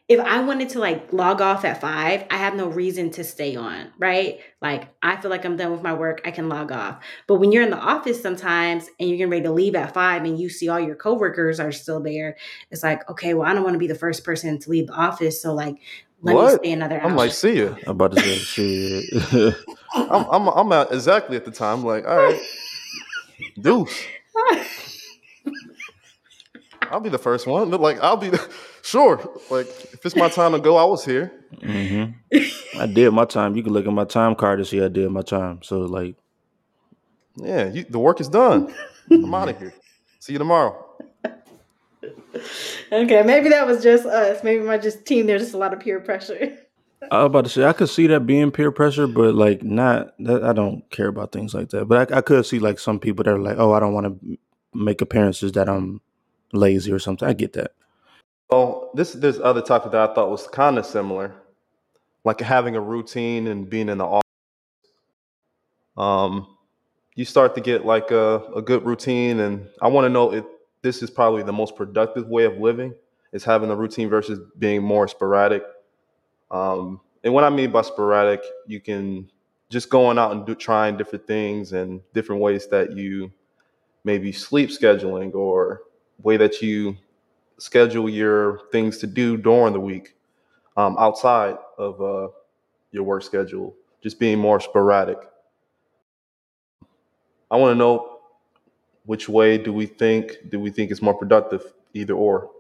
[0.10, 3.58] if I wanted to like log off at five, I have no reason to stay
[3.58, 4.40] on, right?
[4.62, 7.04] Like I feel like I'm done with my work, I can log off.
[7.28, 10.24] But when you're in the office sometimes and you're getting ready to leave at five
[10.24, 12.38] and you see all your coworkers are still there,
[12.72, 14.94] it's like, okay, well, I don't want to be the first person to leave the
[14.94, 15.42] office.
[15.42, 15.76] So like
[16.22, 17.10] let me stay another hour.
[17.10, 17.76] I'm like, see ya.
[17.86, 19.56] I'm about to say shit.
[19.94, 21.84] I'm, I'm, I'm out exactly at the time.
[21.84, 22.40] Like, all right,
[23.60, 24.04] deuce.
[26.90, 27.70] I'll be the first one.
[27.70, 28.50] Like, I'll be the,
[28.88, 29.18] sure.
[29.50, 31.32] Like, if it's my time to go, I was here.
[31.62, 32.06] hmm
[32.80, 33.56] I did my time.
[33.56, 35.62] You can look at my time card to see I did my time.
[35.64, 36.16] So like,
[37.36, 38.74] Yeah, you, the work is done.
[39.10, 39.74] I'm out of here.
[40.20, 40.84] See you tomorrow.
[42.92, 44.44] okay, maybe that was just us.
[44.44, 46.58] Maybe my just team, there's just a lot of peer pressure.
[47.10, 50.14] I was about to say I could see that being peer pressure, but like not
[50.20, 51.86] that I don't care about things like that.
[51.86, 54.08] But I, I could see like some people that are like, oh, I don't want
[54.22, 54.38] to
[54.74, 56.02] make appearances that I'm
[56.54, 57.28] lazy or something.
[57.28, 57.72] I get that.
[58.50, 61.36] Oh, this this other topic that I thought was kind of similar,
[62.24, 64.24] like having a routine and being in the office.
[65.98, 66.58] Um,
[67.16, 70.46] you start to get like a, a good routine, and I want to know if
[70.82, 72.94] this is probably the most productive way of living
[73.34, 75.64] is having a routine versus being more sporadic.
[76.52, 79.30] Um, and what I mean by sporadic, you can
[79.70, 83.32] just going out and do, trying different things and different ways that you
[84.06, 85.82] maybe sleep scheduling or
[86.22, 86.96] way that you
[87.60, 90.16] schedule your things to do during the week
[90.76, 92.28] um, outside of uh,
[92.92, 95.18] your work schedule, just being more sporadic.
[97.50, 98.20] I want to know
[99.06, 102.52] which way do we think do we think is more productive, either or?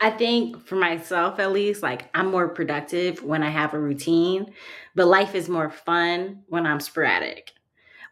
[0.00, 4.52] I think for myself at least, like I'm more productive when I have a routine,
[4.94, 7.52] but life is more fun when I'm sporadic.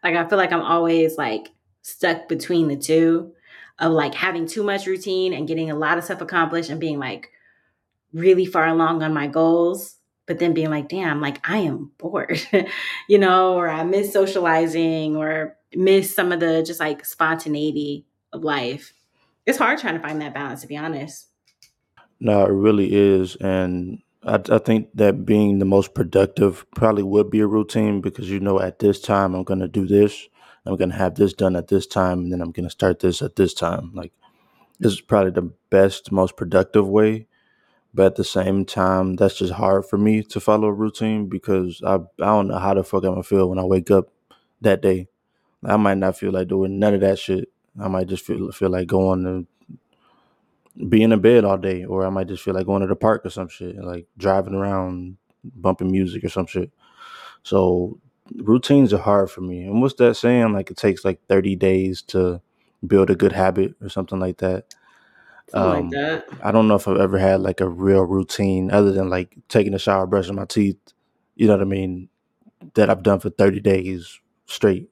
[0.03, 1.49] Like I feel like I'm always like
[1.81, 3.33] stuck between the two
[3.79, 6.99] of like having too much routine and getting a lot of stuff accomplished and being
[6.99, 7.29] like
[8.13, 9.95] really far along on my goals,
[10.25, 12.41] but then being like, damn, like I am bored,
[13.09, 18.43] you know, or I miss socializing or miss some of the just like spontaneity of
[18.43, 18.93] life.
[19.45, 21.27] It's hard trying to find that balance, to be honest.
[22.19, 27.29] No, it really is, and I, I think that being the most productive probably would
[27.29, 30.29] be a routine because you know at this time I'm gonna do this,
[30.65, 33.35] I'm gonna have this done at this time, and then I'm gonna start this at
[33.35, 33.91] this time.
[33.93, 34.13] Like
[34.79, 37.27] this is probably the best, most productive way.
[37.93, 41.81] But at the same time, that's just hard for me to follow a routine because
[41.85, 44.09] I I don't know how the fuck I'm gonna feel when I wake up
[44.61, 45.07] that day.
[45.65, 47.49] I might not feel like doing none of that shit.
[47.79, 49.47] I might just feel feel like going to
[50.89, 53.25] be in bed all day, or I might just feel like going to the park
[53.25, 56.71] or some shit, like driving around, bumping music or some shit.
[57.43, 57.99] So
[58.35, 59.63] routines are hard for me.
[59.63, 60.53] And what's that saying?
[60.53, 62.41] Like it takes like 30 days to
[62.85, 64.73] build a good habit or something like that.
[65.47, 66.29] Something like Um, that.
[66.41, 69.73] I don't know if I've ever had like a real routine other than like taking
[69.73, 70.77] a shower, brushing my teeth,
[71.35, 72.09] you know what I mean,
[72.75, 74.89] that I've done for 30 days straight.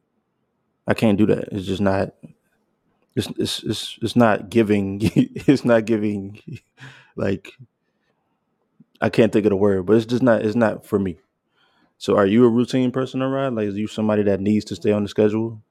[0.87, 1.49] I can't do that.
[1.51, 2.13] It's just not
[3.15, 6.39] it's it's it's, it's not giving it's not giving
[7.15, 7.53] like
[9.01, 11.17] I can't think of the word, but it's just not it's not for me.
[12.01, 13.53] So are you a routine person, Rod?
[13.53, 15.61] Like, is you somebody that needs to stay on the schedule?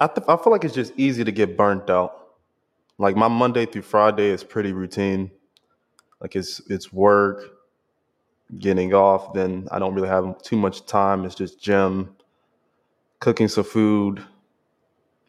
[0.00, 2.34] I th- I feel like it's just easy to get burnt out.
[2.98, 5.32] Like my Monday through Friday is pretty routine.
[6.20, 7.42] Like it's it's work,
[8.56, 9.32] getting off.
[9.32, 11.24] Then I don't really have too much time.
[11.24, 12.14] It's just gym,
[13.18, 14.24] cooking some food,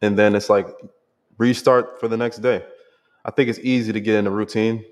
[0.04, 0.68] and then it's like
[1.40, 2.64] restart for the next day.
[3.26, 4.86] I think it's easy to get in a routine,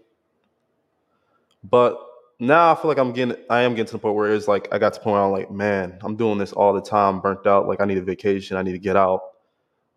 [1.64, 2.00] but
[2.42, 4.68] now I feel like I'm getting I am getting to the point where it's like
[4.72, 7.22] I got to the point where I'm like, man, I'm doing this all the time,
[7.22, 7.68] burnt out.
[7.68, 8.58] Like I need a vacation.
[8.58, 9.22] I need to get out.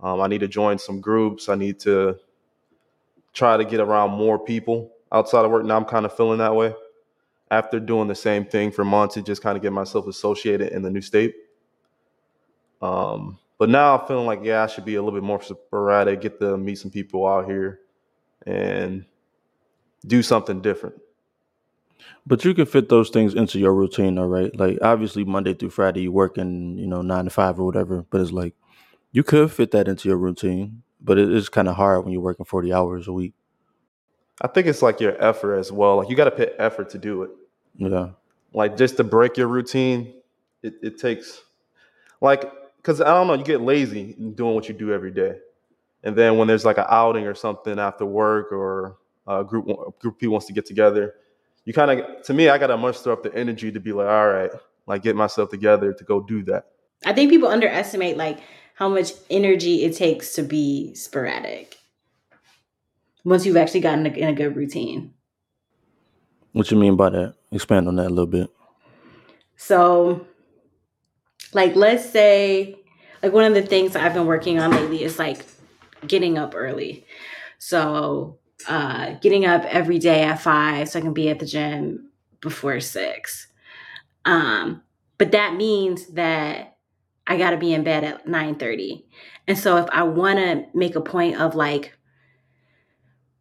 [0.00, 1.48] Um, I need to join some groups.
[1.48, 2.16] I need to
[3.32, 5.64] try to get around more people outside of work.
[5.64, 6.74] Now I'm kind of feeling that way
[7.50, 10.82] after doing the same thing for months to just kind of get myself associated in
[10.82, 11.34] the new state.
[12.82, 16.20] Um, but now I'm feeling like, yeah, I should be a little bit more sporadic,
[16.20, 17.80] get to meet some people out here
[18.46, 19.06] and
[20.06, 20.96] do something different.
[22.26, 24.54] But you can fit those things into your routine, all right?
[24.58, 28.06] Like obviously Monday through Friday you working, you know, nine to five or whatever.
[28.08, 28.54] But it's like
[29.12, 32.22] you could fit that into your routine, but it is kind of hard when you're
[32.22, 33.34] working forty hours a week.
[34.40, 35.98] I think it's like your effort as well.
[35.98, 37.30] Like you got to put effort to do it.
[37.76, 38.10] Yeah.
[38.52, 40.14] Like just to break your routine,
[40.62, 41.42] it, it takes
[42.20, 45.36] like because I don't know, you get lazy doing what you do every day,
[46.02, 48.96] and then when there's like an outing or something after work or
[49.26, 51.14] a group a group of people wants to get together,
[51.64, 54.06] you kind of to me I got to muster up the energy to be like,
[54.06, 54.50] all right,
[54.86, 56.66] like get myself together to go do that.
[57.04, 58.38] I think people underestimate like
[58.74, 61.76] how much energy it takes to be sporadic
[63.24, 65.14] once you've actually gotten a, in a good routine.
[66.52, 67.34] What you mean by that?
[67.50, 68.50] Expand on that a little bit.
[69.56, 70.26] So,
[71.52, 72.76] like, let's say,
[73.22, 75.44] like, one of the things I've been working on lately is like
[76.06, 77.06] getting up early.
[77.58, 82.10] So, uh, getting up every day at five so I can be at the gym
[82.40, 83.48] before six.
[84.24, 84.82] Um,
[85.18, 86.76] but that means that
[87.26, 89.06] I got to be in bed at nine thirty.
[89.46, 91.96] And so, if I want to make a point of like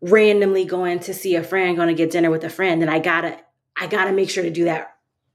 [0.02, 3.00] randomly going to see a friend, going to get dinner with a friend, then I
[3.00, 3.40] gotta
[3.78, 4.90] I gotta make sure to do that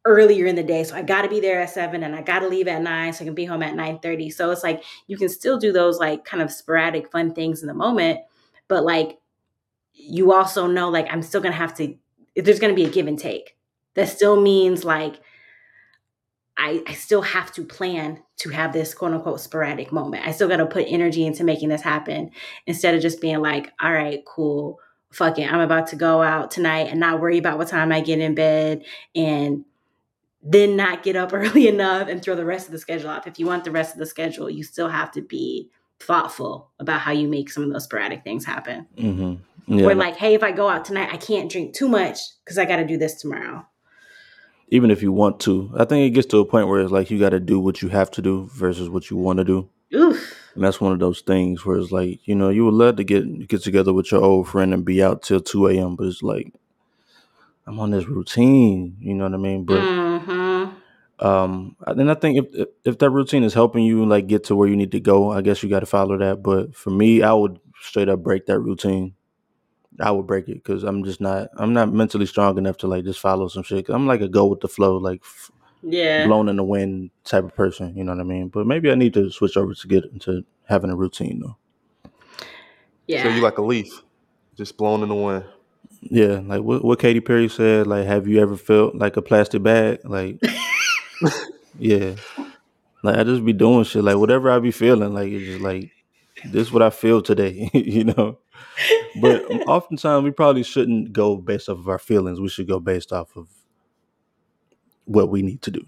[0.05, 0.85] earlier in the day.
[0.85, 3.27] So I gotta be there at seven and I gotta leave at nine so I
[3.27, 4.31] can be home at 9 30.
[4.31, 7.69] So it's like you can still do those like kind of sporadic fun things in
[7.69, 8.21] the moment,
[8.69, 9.19] but like
[9.99, 11.95] you also know like I'm still gonna have to
[12.37, 13.57] there's gonna be a give and take.
[13.95, 15.21] That still means like
[16.59, 20.27] I, I still have to plan to have this quote unquote sporadic moment.
[20.27, 22.33] I still got to put energy into making this happen
[22.67, 24.81] instead of just being like, all right, cool,
[25.13, 25.51] fuck it.
[25.51, 28.35] I'm about to go out tonight and not worry about what time I get in
[28.35, 28.85] bed
[29.15, 29.65] and
[30.43, 33.29] then not get up early enough and throw the rest of the schedule off.
[33.29, 35.71] If you want the rest of the schedule, you still have to be
[36.01, 38.87] thoughtful about how you make some of those sporadic things happen.
[38.97, 39.77] Mm-hmm.
[39.79, 39.87] Yeah.
[39.87, 42.65] We're like, hey, if I go out tonight, I can't drink too much because I
[42.65, 43.67] got to do this tomorrow.
[44.69, 47.11] Even if you want to, I think it gets to a point where it's like
[47.11, 49.69] you got to do what you have to do versus what you want to do.
[49.95, 50.35] Oof.
[50.55, 53.05] And that's one of those things where it's like, you know, you would love to
[53.05, 56.23] get get together with your old friend and be out till two a.m., but it's
[56.23, 56.53] like,
[57.67, 58.97] I'm on this routine.
[59.01, 59.65] You know what I mean?
[59.65, 60.08] But hmm
[61.21, 64.57] um, and I think if if- if that routine is helping you like get to
[64.57, 66.43] where you need to go, I guess you got to follow that.
[66.43, 69.15] But for me, I would straight up break that routine.
[70.01, 71.49] I would break it because I'm just not.
[71.57, 73.89] I'm not mentally strong enough to like just follow some shit.
[73.89, 75.51] I'm like a go with the flow, like f-
[75.83, 76.27] Yeah.
[76.27, 77.97] blown in the wind type of person.
[77.97, 78.49] You know what I mean?
[78.49, 81.57] But maybe I need to switch over to get into having a routine though.
[83.09, 83.25] Yeah.
[83.25, 84.03] So you like a leaf,
[84.57, 85.45] just blown in the wind.
[86.01, 87.87] Yeah, like what what Katy Perry said.
[87.89, 89.99] Like, have you ever felt like a plastic bag?
[90.05, 90.41] Like,
[91.79, 92.15] yeah,
[93.03, 94.05] like I just be doing shit.
[94.05, 95.91] Like whatever I be feeling, like it's just like
[96.51, 97.71] this what I feel today.
[97.75, 98.39] you know.
[99.21, 102.41] But oftentimes we probably shouldn't go based off of our feelings.
[102.41, 103.49] We should go based off of
[105.07, 105.83] what we need to do.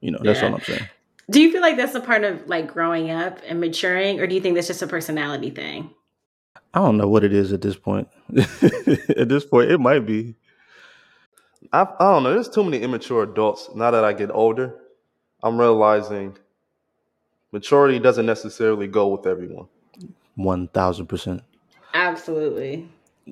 [0.00, 0.48] You know, that's Yeah.
[0.48, 0.88] all I'm saying.
[1.30, 4.34] do you feel like that's a part of like growing up and maturing, or do
[4.34, 5.90] you think that's just a personality thing?
[6.74, 8.08] I don't know what it is at this point.
[8.36, 10.34] at this point, it might be.
[11.72, 12.34] I, I don't know.
[12.34, 13.70] There's too many immature adults.
[13.74, 14.74] Now that I get older,
[15.42, 16.36] I'm realizing
[17.50, 19.68] maturity doesn't necessarily go with everyone.
[20.34, 21.42] One thousand percent.
[21.94, 22.88] Absolutely.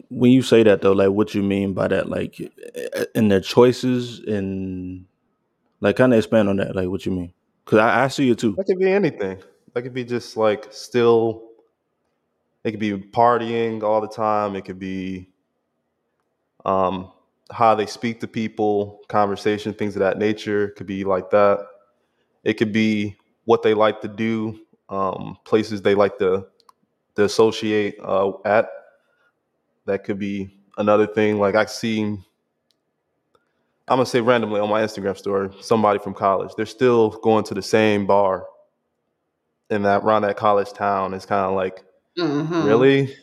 [0.08, 2.08] When you say that though, like what you mean by that?
[2.08, 2.40] Like
[3.14, 5.06] in their choices and
[5.80, 6.76] like kind of expand on that.
[6.76, 7.32] Like what you mean?
[7.64, 8.54] Because I, I see it too.
[8.56, 9.38] That could be anything.
[9.74, 11.44] That could be just like still.
[12.62, 14.54] It could be partying all the time.
[14.54, 15.30] It could be
[16.64, 17.10] um,
[17.50, 20.68] how they speak to people, conversation, things of that nature.
[20.68, 21.66] It could be like that.
[22.44, 26.46] It could be what they like to do, um, places they like to
[27.16, 28.68] to associate uh, at.
[29.86, 31.38] That could be another thing.
[31.38, 32.22] Like I see, I'm
[33.88, 36.52] gonna say randomly on my Instagram story, somebody from college.
[36.56, 38.46] They're still going to the same bar
[39.70, 41.14] in that around that college town.
[41.14, 41.84] It's kind of like
[42.18, 42.64] Mhm.
[42.64, 43.16] really,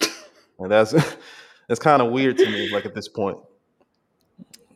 [0.58, 0.94] and that's
[1.68, 2.70] it's kind of weird to me.
[2.72, 3.38] Like at this point,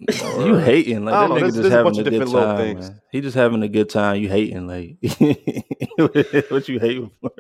[0.01, 2.29] You hating like I that know, nigga there's- just there's a having bunch a good
[2.29, 2.57] time.
[2.59, 2.91] things.
[2.91, 3.01] Man.
[3.13, 4.17] He just having a good time.
[4.21, 4.97] You hating like
[6.51, 7.31] what you hating for?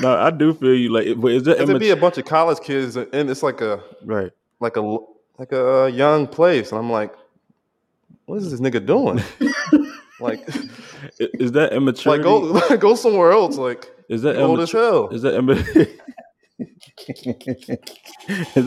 [0.00, 0.90] no, I do feel you.
[0.92, 3.60] Like, but is that Cause it'd be a bunch of college kids, and it's like
[3.60, 4.32] a right?
[4.60, 4.98] like a
[5.38, 7.14] like a uh, young place, and I'm like,
[8.26, 9.22] what is this nigga doing?
[10.20, 10.46] like,
[11.18, 12.12] Is that immature?
[12.16, 13.56] like go go somewhere else.
[13.56, 15.08] Like, is that old as hell.
[15.10, 15.62] Is that imma-
[16.58, 16.66] is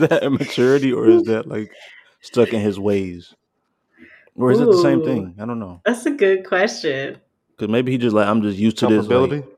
[0.00, 1.70] that immaturity or is that like
[2.20, 3.34] stuck in his ways,
[4.34, 5.04] or is it the same Ooh.
[5.04, 5.34] thing?
[5.40, 5.80] I don't know.
[5.84, 7.18] That's a good question.
[7.56, 9.06] Because maybe he just like I'm just used to this.
[9.06, 9.56] Comfortability, Like,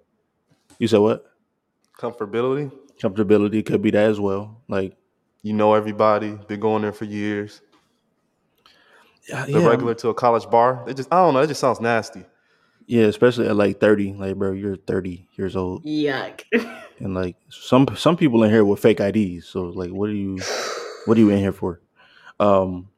[0.78, 1.24] you said what?
[1.98, 2.70] comfortability.
[3.00, 4.60] Comfortability could be that as well.
[4.68, 4.96] Like
[5.42, 6.38] You know everybody.
[6.46, 7.60] Been going there for years.
[9.28, 10.84] yeah, The yeah, regular to a college bar.
[10.88, 11.40] It just I don't know.
[11.40, 12.24] It just sounds nasty.
[12.86, 14.14] yeah, especially at like 30.
[14.14, 16.42] Like, bro, you're 30 years old, Yuck.
[17.00, 19.46] and like some some people in here with fake IDs.
[19.46, 20.38] So like, what are you
[21.06, 21.80] what are you in here for?
[22.40, 22.88] Um,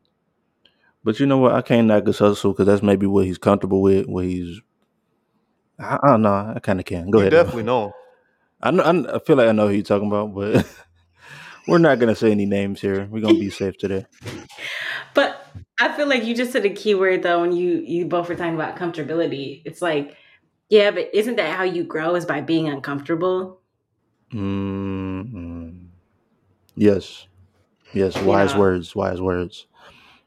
[1.04, 1.52] but you know what?
[1.52, 4.06] I can't knock his hustle because that's maybe what he's comfortable with.
[4.06, 4.60] What he's
[5.78, 6.52] I, I don't know.
[6.54, 7.10] I kind of can.
[7.10, 7.32] Go you ahead.
[7.32, 7.92] definitely know.
[8.62, 8.82] I know.
[8.82, 10.66] I I feel like I know who you're talking about, but
[11.68, 13.06] we're not gonna say any names here.
[13.10, 14.06] We're gonna be safe today.
[15.12, 15.44] But
[15.80, 18.36] I feel like you just said a key word though when you you both were
[18.36, 19.62] talking about comfortability.
[19.64, 20.16] It's like,
[20.68, 22.14] yeah, but isn't that how you grow?
[22.14, 23.59] Is by being uncomfortable?
[24.32, 25.86] Mm
[26.76, 27.26] Yes,
[27.92, 28.20] yes.
[28.22, 28.58] Wise Yeah.
[28.58, 28.94] words.
[28.96, 29.66] Wise words.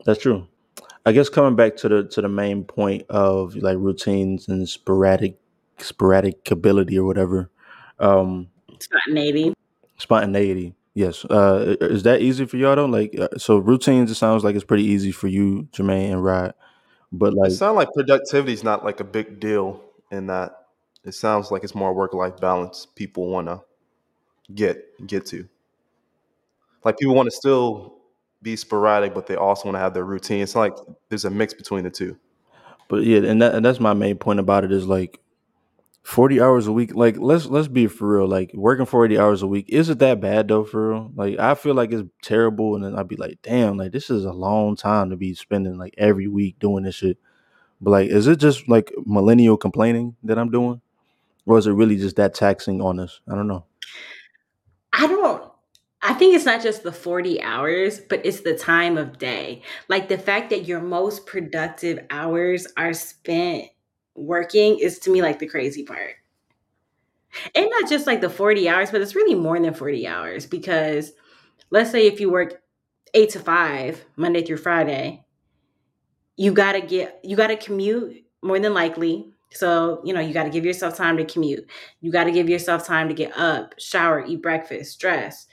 [0.06, 0.48] That's true.
[1.06, 5.38] I guess coming back to the to the main point of like routines and sporadic
[5.80, 7.50] sporadic ability or whatever.
[8.00, 8.48] Um,
[8.80, 9.54] Spontaneity.
[9.98, 10.76] spontaneity.
[10.94, 11.26] Yes.
[11.26, 12.86] Uh, i- is that easy for y'all though?
[12.86, 14.12] Like, uh, so routines.
[14.12, 16.54] It sounds like it's pretty easy for you, Jermayne and Rod.
[17.12, 19.82] But like It like, sounds like productivity is not like a big deal
[20.12, 20.52] in that.
[21.06, 23.62] It sounds like it's more work life balance people want to
[24.54, 25.48] get get to.
[26.84, 27.96] Like people want to still
[28.42, 30.42] be sporadic, but they also want to have their routine.
[30.42, 30.76] It's like
[31.10, 32.18] there's a mix between the two.
[32.90, 35.20] but yeah, and that and that's my main point about it is like
[36.04, 36.96] forty hours a week.
[36.96, 38.28] Like, let's let's be for real.
[38.28, 40.66] Like, working forty hours a week is it that bad though?
[40.66, 43.92] For real, like I feel like it's terrible, and then I'd be like, damn, like
[43.92, 47.18] this is a long time to be spending like every week doing this shit.
[47.82, 50.82] But like, is it just like millennial complaining that I'm doing,
[51.46, 53.22] or is it really just that taxing on us?
[53.30, 53.66] I don't know.
[54.94, 55.52] I don't
[56.06, 59.62] I think it's not just the 40 hours, but it's the time of day.
[59.88, 63.70] Like the fact that your most productive hours are spent
[64.14, 66.16] working is to me like the crazy part.
[67.56, 71.14] And not just like the 40 hours, but it's really more than 40 hours because
[71.70, 72.62] let's say if you work
[73.14, 75.26] 8 to 5 Monday through Friday,
[76.36, 79.33] you got to get you got to commute more than likely.
[79.54, 81.70] So, you know, you got to give yourself time to commute.
[82.02, 85.48] You got to give yourself time to get up, shower, eat breakfast, dress.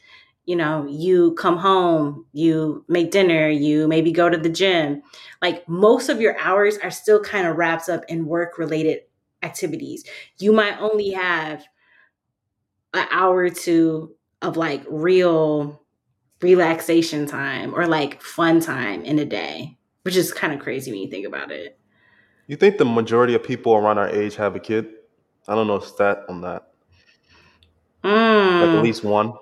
[0.46, 5.02] you know, you come home, you make dinner, you maybe go to the gym.
[5.42, 9.02] Like most of your hours are still kind of wrapped up in work related
[9.42, 10.04] activities.
[10.38, 11.64] You might only have
[12.94, 15.82] an hour or two of like real
[16.42, 21.02] relaxation time or like fun time in a day, which is kind of crazy when
[21.02, 21.79] you think about it.
[22.50, 24.88] You think the majority of people around our age have a kid?
[25.46, 26.72] I don't know a stat on that.
[28.02, 28.60] Mm.
[28.60, 29.34] Like at least one.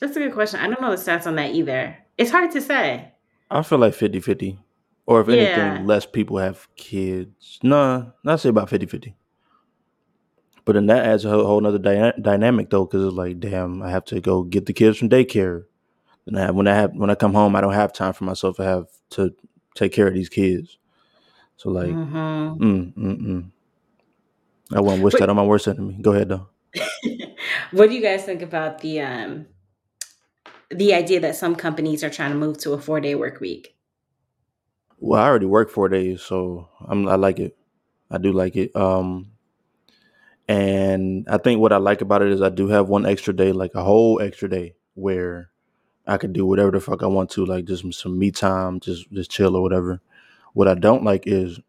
[0.00, 0.58] That's a good question.
[0.58, 1.96] I don't know the stats on that either.
[2.18, 3.12] It's hard to say.
[3.52, 4.58] I feel like 50 50.
[5.06, 5.82] Or if anything, yeah.
[5.84, 7.60] less people have kids.
[7.62, 9.14] No, nah, I'd say about 50 50.
[10.64, 13.80] But then that adds a whole, whole other dy- dynamic though, because it's like, damn,
[13.80, 15.66] I have to go get the kids from daycare.
[16.26, 18.58] And I when I have when I come home, I don't have time for myself.
[18.58, 19.32] I have to
[19.76, 20.78] take care of these kids.
[21.56, 22.62] So like, mm-hmm.
[22.62, 23.50] mm, mm, mm.
[24.74, 25.98] I wouldn't wish but, that on my worst enemy.
[26.00, 26.48] Go ahead though.
[27.70, 29.46] what do you guys think about the um
[30.70, 33.76] the idea that some companies are trying to move to a four day work week?
[34.98, 37.56] Well, I already work four days, so I'm I like it.
[38.10, 38.74] I do like it.
[38.74, 39.32] Um,
[40.48, 43.52] and I think what I like about it is I do have one extra day,
[43.52, 45.50] like a whole extra day, where
[46.06, 49.10] I could do whatever the fuck I want to, like just some me time, just
[49.12, 50.00] just chill or whatever.
[50.56, 51.60] What I don't like is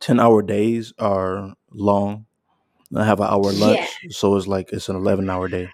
[0.00, 2.24] ten hour days are long.
[2.96, 4.08] I have an hour lunch, yeah.
[4.08, 5.68] so it's like it's an eleven hour day.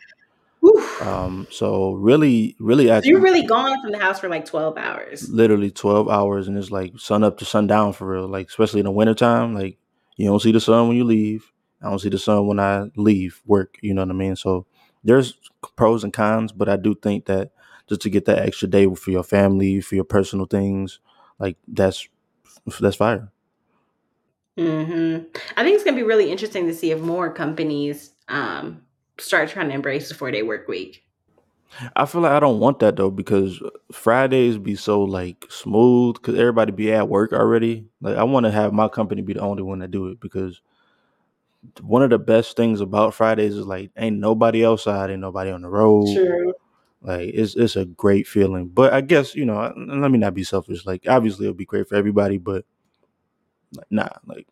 [1.00, 5.28] Um, so really, really, actually, you're really gone from the house for like twelve hours.
[5.28, 8.26] Literally twelve hours, and it's like sun up to sundown for real.
[8.26, 9.78] Like especially in the wintertime, like
[10.16, 11.52] you don't see the sun when you leave.
[11.80, 13.78] I don't see the sun when I leave work.
[13.82, 14.34] You know what I mean?
[14.34, 14.66] So
[15.04, 15.34] there's
[15.76, 17.52] pros and cons, but I do think that
[17.88, 20.98] just to get that extra day for your family, for your personal things,
[21.38, 22.08] like that's
[22.80, 23.30] that's fire.
[24.56, 25.18] hmm
[25.56, 28.82] I think it's gonna be really interesting to see if more companies um,
[29.18, 31.04] start trying to embrace the four day work week.
[31.96, 33.60] I feel like I don't want that though because
[33.92, 37.86] Fridays be so like smooth because everybody be at work already.
[38.00, 40.60] Like I want to have my company be the only one to do it because
[41.80, 45.62] one of the best things about Fridays is like ain't nobody outside, ain't nobody on
[45.62, 46.14] the road.
[46.14, 46.54] True.
[47.04, 48.68] Like it's it's a great feeling.
[48.68, 50.84] But I guess you know, let me not be selfish.
[50.84, 52.64] Like obviously it'll be great for everybody, but
[53.76, 54.46] like, nah, like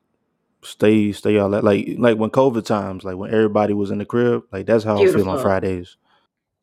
[0.62, 4.04] stay stay all that like like when COVID times, like when everybody was in the
[4.04, 5.22] crib, like that's how Beautiful.
[5.22, 5.96] I feel on Fridays.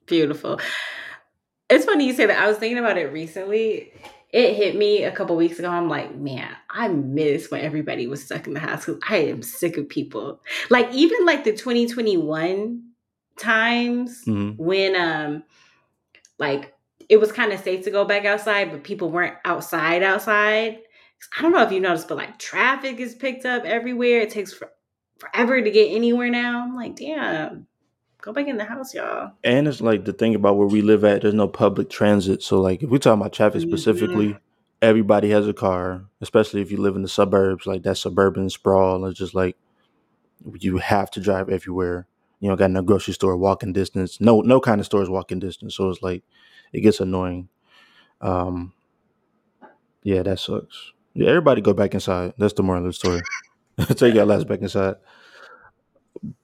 [0.06, 0.60] Beautiful.
[1.70, 2.42] It's funny you say that.
[2.42, 3.92] I was thinking about it recently
[4.32, 5.70] it hit me a couple weeks ago.
[5.70, 9.42] I'm like, man, I miss when everybody was stuck in the house because I am
[9.42, 10.42] sick of people.
[10.70, 12.84] Like even like the 2021
[13.38, 14.62] times mm-hmm.
[14.62, 15.44] when um
[16.40, 16.74] like
[17.10, 20.80] it was kind of safe to go back outside, but people weren't outside outside.
[21.38, 24.22] I don't know if you noticed, but like traffic is picked up everywhere.
[24.22, 24.72] It takes for,
[25.18, 26.64] forever to get anywhere now.
[26.64, 27.68] I'm like, damn,
[28.22, 29.32] go back in the house, y'all.
[29.44, 32.42] And it's like the thing about where we live at, there's no public transit.
[32.42, 33.70] So like if we're talking about traffic mm-hmm.
[33.70, 34.38] specifically,
[34.82, 39.06] everybody has a car, especially if you live in the suburbs, like that suburban sprawl.
[39.06, 39.58] It's just like
[40.60, 42.08] you have to drive everywhere.
[42.40, 44.22] You know, got no grocery store walking distance.
[44.22, 45.76] No no kind of stores walking distance.
[45.76, 46.24] So it's like
[46.74, 47.50] it gets annoying.
[48.22, 48.74] Um
[50.04, 50.94] yeah, that sucks.
[51.14, 52.34] Yeah, everybody go back inside.
[52.38, 53.22] That's the moral of the story.
[53.96, 54.96] Take your last back inside.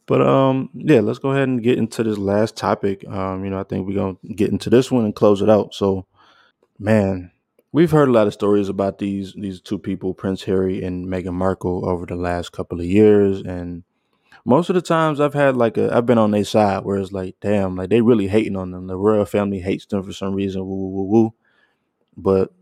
[0.05, 3.07] But um, yeah, let's go ahead and get into this last topic.
[3.07, 5.73] Um, you know, I think we're gonna get into this one and close it out.
[5.73, 6.05] So,
[6.77, 7.31] man,
[7.71, 11.33] we've heard a lot of stories about these these two people, Prince Harry and Meghan
[11.33, 13.83] Markle, over the last couple of years, and
[14.45, 17.11] most of the times I've had like a I've been on their side where it's
[17.11, 18.87] like, damn, like they really hating on them.
[18.87, 20.65] The royal family hates them for some reason.
[20.65, 21.33] Woo woo woo woo.
[22.17, 22.53] But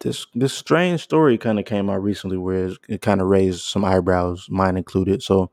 [0.00, 3.84] this this strange story kind of came out recently where it, kind of raised some
[3.84, 5.22] eyebrows, mine included.
[5.22, 5.50] So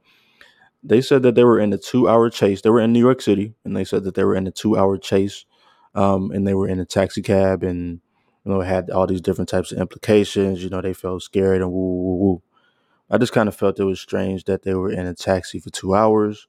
[0.83, 2.61] they said that they were in a two hour chase.
[2.61, 4.77] They were in New York City, and they said that they were in a two
[4.77, 5.45] hour chase,
[5.95, 8.01] um, and they were in a taxi cab, and
[8.45, 10.63] you know had all these different types of implications.
[10.63, 12.41] You know, they felt scared and woo woo woo.
[13.11, 15.69] I just kind of felt it was strange that they were in a taxi for
[15.69, 16.47] two hours,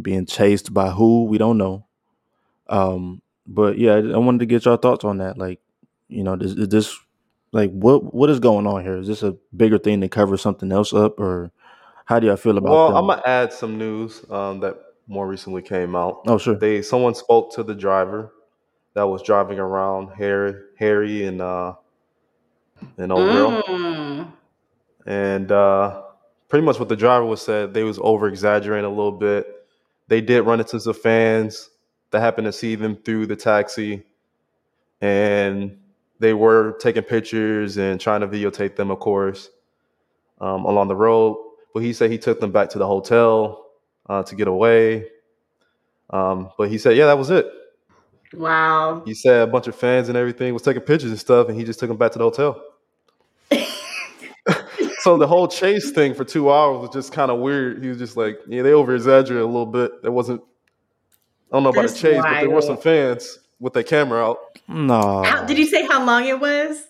[0.00, 1.84] being chased by who we don't know.
[2.68, 5.36] Um, but yeah, I wanted to get your thoughts on that.
[5.36, 5.60] Like,
[6.08, 6.96] you know, is, is this
[7.52, 8.98] like what what is going on here?
[8.98, 11.50] Is this a bigger thing to cover something else up, or
[12.04, 12.96] how do y'all feel about Well, them?
[12.96, 14.78] I'm gonna add some news um, that
[15.08, 16.20] more recently came out.
[16.26, 16.54] Oh, sure.
[16.54, 18.32] They someone spoke to the driver
[18.94, 21.74] that was driving around Harry, Harry and uh,
[22.96, 24.32] and old girl, Mm.
[25.06, 26.02] And uh,
[26.48, 27.74] pretty much what the driver was said.
[27.74, 29.46] They was over exaggerating a little bit.
[30.08, 31.70] They did run into some fans
[32.10, 34.04] that happened to see them through the taxi,
[35.00, 35.78] and
[36.18, 39.50] they were taking pictures and trying to videotape them, of course,
[40.40, 41.36] um, along the road.
[41.72, 43.66] But he said he took them back to the hotel
[44.08, 45.06] uh, to get away.
[46.10, 47.46] Um, but he said, yeah, that was it.
[48.34, 49.02] Wow.
[49.04, 51.64] He said a bunch of fans and everything was taking pictures and stuff, and he
[51.64, 52.62] just took them back to the hotel.
[55.00, 57.82] So the whole chase thing for two hours was just kind of weird.
[57.82, 60.02] He was just like, yeah, they over exaggerated a little bit.
[60.02, 60.42] There wasn't,
[61.50, 64.30] I don't know about That's the chase, but there were some fans with their camera
[64.30, 64.38] out.
[64.68, 65.22] No.
[65.22, 66.84] How, did you say how long it was?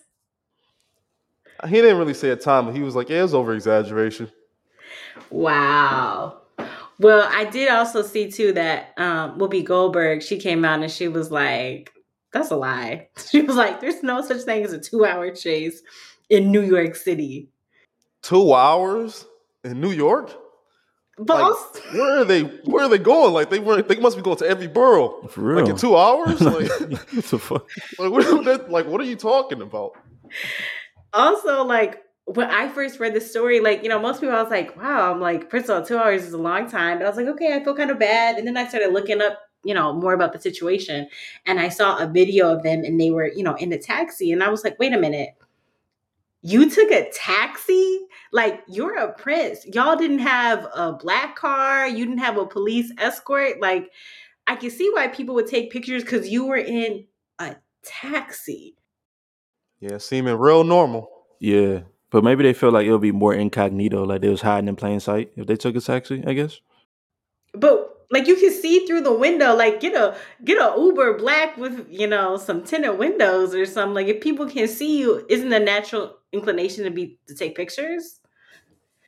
[1.67, 4.31] He didn't really say a time, but he was like, yeah, it was over exaggeration.
[5.29, 6.41] Wow.
[6.99, 11.07] Well, I did also see too that um Whoopi Goldberg, she came out and she
[11.07, 11.91] was like,
[12.33, 13.09] that's a lie.
[13.29, 15.81] She was like, there's no such thing as a two hour chase
[16.29, 17.49] in New York City.
[18.21, 19.25] Two hours
[19.63, 20.31] in New York?
[21.17, 22.41] But Like, where are they?
[22.41, 23.33] Where are they going?
[23.33, 23.87] Like they weren't.
[23.87, 25.27] They must be going to every borough.
[25.27, 25.59] For real.
[25.61, 26.41] Like in two hours?
[26.41, 27.69] Like, what the fuck?
[27.99, 29.93] like, what, are like, what are you talking about?
[31.13, 34.51] also like when I first read the story, like, you know, most people I was
[34.51, 36.97] like, wow, I'm like, first of all, two hours is a long time.
[36.97, 38.37] But I was like, okay, I feel kind of bad.
[38.37, 41.07] And then I started looking up, you know, more about the situation.
[41.45, 44.31] And I saw a video of them and they were, you know, in a taxi.
[44.31, 45.29] And I was like, wait a minute.
[46.41, 48.07] You took a taxi?
[48.31, 49.65] Like, you're a prince.
[49.65, 51.87] Y'all didn't have a black car.
[51.87, 53.59] You didn't have a police escort.
[53.61, 53.91] Like,
[54.47, 57.05] I can see why people would take pictures because you were in
[57.39, 58.75] a taxi.
[59.79, 61.09] Yeah, seeming real normal.
[61.39, 61.81] Yeah.
[62.11, 64.99] But maybe they feel like it'll be more incognito, like they was hiding in plain
[64.99, 66.59] sight if they took a taxi, I guess.
[67.53, 71.55] But like you can see through the window, like get a get a Uber black
[71.55, 73.93] with you know some tinted windows or something.
[73.93, 78.19] Like if people can see you, isn't the natural inclination to be to take pictures?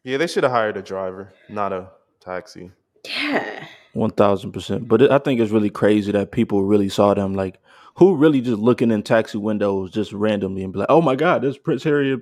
[0.03, 1.89] Yeah, they should have hired a driver, not a
[2.19, 2.71] taxi.
[3.05, 3.65] Yeah.
[3.93, 4.87] One thousand percent.
[4.87, 7.33] But it, I think it's really crazy that people really saw them.
[7.33, 7.59] Like,
[7.95, 11.41] who really just looking in taxi windows just randomly and be like, "Oh my God,
[11.41, 12.19] there's Prince Harry."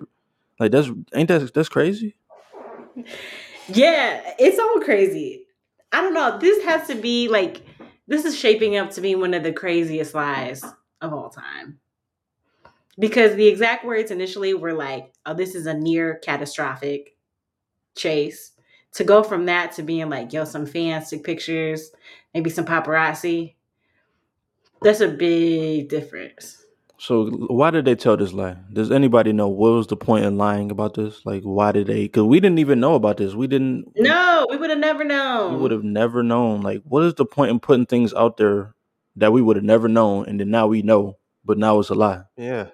[0.59, 2.15] Like, that's ain't that that's crazy?
[3.67, 5.45] Yeah, it's all crazy.
[5.91, 6.37] I don't know.
[6.39, 7.61] This has to be like
[8.07, 10.63] this is shaping up to be one of the craziest lies
[11.01, 11.79] of all time.
[12.99, 17.15] Because the exact words initially were like, "Oh, this is a near catastrophic
[17.95, 18.51] chase."
[18.95, 21.91] To go from that to being like, "Yo, some fans took pictures,
[22.33, 23.55] maybe some paparazzi."
[24.81, 26.61] That's a big difference.
[27.01, 28.57] So why did they tell this lie?
[28.71, 31.25] Does anybody know what was the point in lying about this?
[31.25, 32.03] Like, why did they?
[32.03, 33.33] Because we didn't even know about this.
[33.33, 33.91] We didn't.
[33.95, 35.55] No, we would have never known.
[35.55, 36.61] We would have never known.
[36.61, 38.75] Like, what is the point in putting things out there
[39.15, 41.95] that we would have never known, and then now we know, but now it's a
[41.95, 42.21] lie?
[42.37, 42.67] Yeah,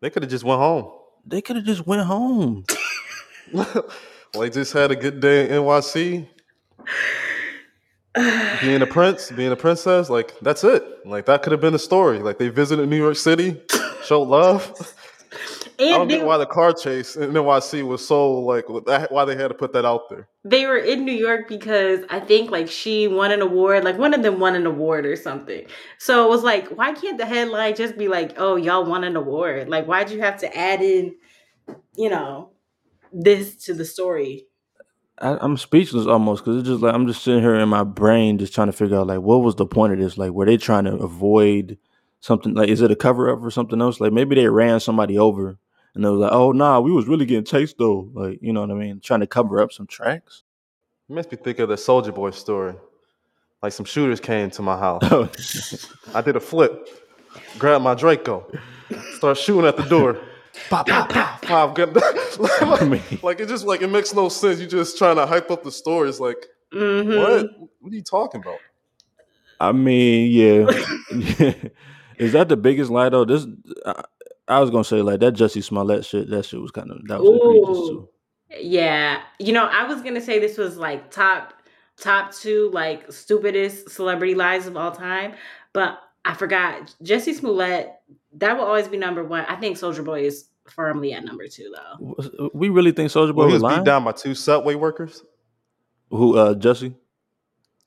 [0.00, 0.90] they could have just went home.
[1.26, 2.64] They could have just went home.
[4.34, 6.26] well, they just had a good day in NYC,
[8.60, 10.08] being a prince, being a princess.
[10.10, 11.06] Like that's it.
[11.06, 12.18] Like that could have been a story.
[12.20, 13.60] Like they visited New York City,
[14.04, 14.94] showed love.
[15.78, 18.64] I don't and they, get why the car chase in NYC was so like
[19.10, 20.26] why they had to put that out there.
[20.42, 24.14] they were in New York because I think like she won an award, like one
[24.14, 25.66] of them won an award or something.
[25.98, 29.16] So it was like, why can't the headline just be like, "Oh, y'all won an
[29.16, 29.68] award"?
[29.68, 31.14] Like, why'd you have to add in,
[31.94, 32.50] you know,
[33.12, 34.46] this to the story?
[35.18, 38.38] I, I'm speechless almost because it's just like I'm just sitting here in my brain
[38.38, 40.18] just trying to figure out like what was the point of this?
[40.18, 41.78] Like, were they trying to avoid
[42.20, 42.54] something?
[42.54, 44.00] Like, is it a cover up for something else?
[44.00, 45.58] Like, maybe they ran somebody over
[45.94, 48.60] and they was like, "Oh, nah, we was really getting chased though." Like, you know
[48.60, 49.00] what I mean?
[49.00, 50.42] Trying to cover up some tracks.
[51.08, 52.74] It makes me think of the Soulja Boy story.
[53.62, 55.02] Like some shooters came to my house.
[55.04, 55.30] Oh,
[56.14, 56.88] I did a flip,
[57.58, 58.46] grabbed my Draco,
[59.14, 60.20] start shooting at the door.
[60.68, 61.78] Pop, pop, pop, pop.
[62.60, 64.58] Get I mean, like it just like it makes no sense.
[64.60, 66.08] You're just trying to hype up the story.
[66.08, 67.18] It's like Mhm.
[67.20, 67.70] what?
[67.80, 68.58] What are you talking about?
[69.60, 70.70] I mean, yeah.
[72.18, 73.24] is that the biggest lie though?
[73.24, 73.46] This
[73.86, 74.04] I,
[74.48, 76.30] I was gonna say like that Jussie Smollett shit.
[76.30, 77.88] That shit was kind of that was egregious Ooh.
[77.88, 78.08] too.
[78.60, 81.54] Yeah, you know, I was gonna say this was like top
[81.98, 85.34] top two like stupidest celebrity lies of all time,
[85.72, 87.92] but I forgot Jussie Smollett.
[88.34, 89.44] That will always be number one.
[89.48, 92.50] I think Soulja Boy is firmly at number two though.
[92.54, 95.22] We really think Soulja Boy Well, he was was beat down by two subway workers.
[96.10, 96.94] Who uh Jussie?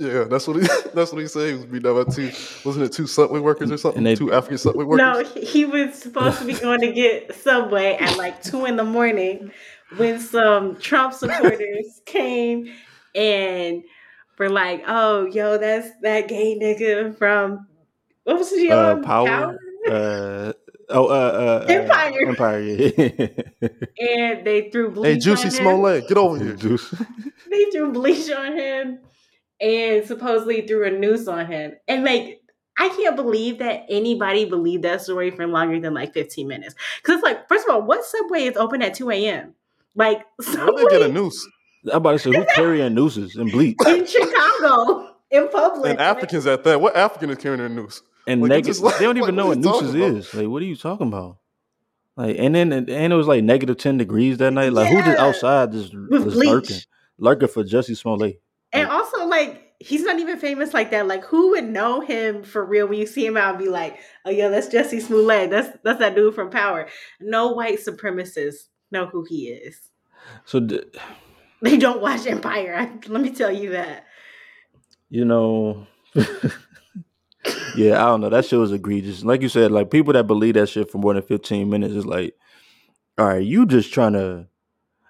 [0.01, 0.61] Yeah, that's what he.
[0.93, 1.47] That's what he said.
[1.49, 2.31] He was beat down by two.
[2.63, 3.97] Wasn't it two subway workers or something?
[3.99, 5.05] And they- two African subway workers.
[5.05, 8.77] No, he he was supposed to be going to get Subway at like two in
[8.77, 9.51] the morning
[9.97, 12.71] when some Trump supporters came
[13.13, 13.83] and
[14.37, 17.67] were like, "Oh, yo, that's that gay nigga from
[18.23, 19.03] what was he Uh, on?
[19.03, 19.59] Power?
[19.89, 20.53] Uh
[20.89, 22.27] oh uh, uh uh, Empire.
[22.27, 23.27] Empire, yeah.
[23.99, 25.51] And they threw bleach Hey, Juicy him.
[25.51, 26.53] Smollett, get over here.
[26.55, 26.93] Juice.
[27.49, 28.99] They threw bleach on him
[29.61, 31.73] and supposedly threw a noose on him.
[31.87, 32.41] And like,
[32.77, 36.75] I can't believe that anybody believed that story for longer than like 15 minutes.
[37.01, 39.53] Because it's like, first of all, what subway is open at 2 a.m.?
[39.95, 41.45] Like, Where they get a noose?
[41.85, 43.77] I'm about to say who carrying nooses and bleach?
[43.85, 45.15] in Chicago.
[45.31, 45.91] in public.
[45.91, 46.79] And Africans at that.
[46.79, 48.01] What African is carrying a noose?
[48.29, 48.77] And Like, negative.
[48.81, 50.33] just they don't even what know what you nooses is.
[50.33, 51.37] Like, what are you talking about?
[52.15, 54.73] Like, and then and it was like negative ten degrees that night.
[54.73, 56.47] Like, who just outside just With just bleach.
[56.49, 56.77] lurking,
[57.17, 58.41] lurking for Jussie Smollett?
[58.73, 61.07] And also, like, he's not even famous like that.
[61.07, 63.97] Like, who would know him for real when you see him out and be like,
[64.25, 65.49] "Oh yeah, that's Jussie Smollett.
[65.49, 66.87] That's that's that dude from Power."
[67.21, 69.89] No white supremacists know who he is.
[70.45, 70.59] So,
[71.61, 72.75] They don't watch Empire.
[72.77, 74.05] I, let me tell you that.
[75.09, 75.87] you know,
[77.75, 78.29] yeah, I don't know.
[78.29, 79.23] That shit was egregious.
[79.23, 82.05] Like you said, like people that believe that shit for more than fifteen minutes is
[82.05, 82.35] like,
[83.17, 84.47] all right, you just trying to.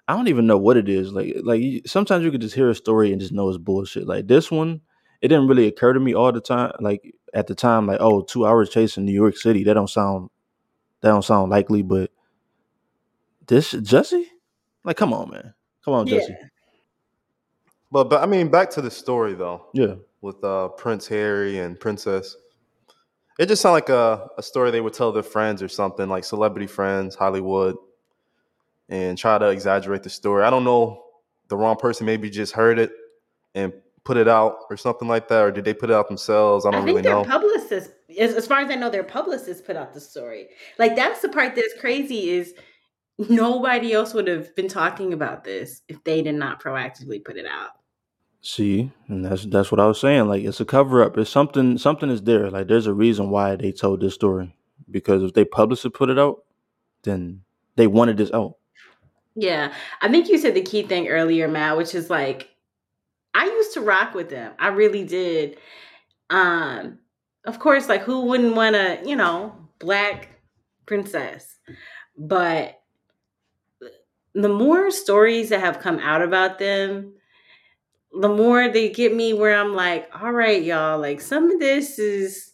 [0.08, 1.12] I don't even know what it is.
[1.12, 4.06] Like, like sometimes you could just hear a story and just know it's bullshit.
[4.06, 4.80] Like this one,
[5.22, 6.72] it didn't really occur to me all the time.
[6.80, 9.62] Like at the time, like oh, two hours chasing New York City.
[9.64, 10.30] That don't sound,
[11.00, 11.82] that don't sound likely.
[11.82, 12.10] But
[13.46, 14.24] this Jussie,
[14.84, 16.36] like, come on, man, come on, Jussie.
[17.90, 18.02] Yeah.
[18.02, 21.78] But but I mean, back to the story though, Yeah, with uh, Prince Harry and
[21.78, 22.36] Princess.
[23.38, 26.24] It just sounded like a, a story they would tell their friends or something, like
[26.24, 27.76] celebrity friends, Hollywood,
[28.90, 30.44] and try to exaggerate the story.
[30.44, 31.04] I don't know.
[31.48, 32.92] The wrong person maybe just heard it
[33.54, 33.72] and
[34.04, 36.66] put it out or something like that, or did they put it out themselves?
[36.66, 37.24] I I don't think really their know.
[37.24, 40.48] publicist, as, as far as I know, their publicist put out the story.
[40.78, 42.54] Like that's the part that's crazy is
[43.18, 47.46] nobody else would have been talking about this if they did not proactively put it
[47.46, 47.70] out.
[48.42, 50.26] See, and that's that's what I was saying.
[50.28, 51.18] Like it's a cover up.
[51.18, 52.50] It's something something is there.
[52.50, 54.54] Like there's a reason why they told this story.
[54.90, 56.44] Because if they published it, put it out,
[57.02, 57.42] then
[57.76, 58.56] they wanted this out.
[59.34, 62.48] Yeah, I think you said the key thing earlier, Matt, which is like
[63.34, 64.52] I used to rock with them.
[64.58, 65.58] I really did.
[66.30, 66.98] Um,
[67.44, 70.30] of course, like who wouldn't want a, you know, black
[70.86, 71.58] princess?
[72.16, 72.80] But
[74.34, 77.14] the more stories that have come out about them,
[78.12, 81.98] the more they get me where I'm like, all right, y'all, like some of this
[81.98, 82.50] is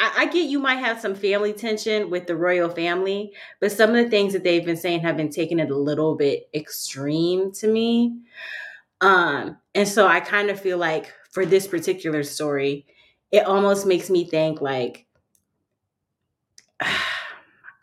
[0.00, 3.90] I, I get you might have some family tension with the royal family, but some
[3.90, 7.52] of the things that they've been saying have been taking it a little bit extreme
[7.52, 8.18] to me.
[9.00, 12.86] Um, and so I kind of feel like for this particular story,
[13.30, 15.06] it almost makes me think like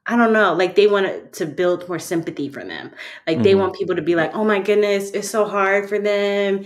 [0.07, 2.91] I don't know, like they want to build more sympathy for them.
[3.27, 3.59] Like they Mhm.
[3.59, 6.65] want people to be like, "Oh my goodness, it's so hard for them.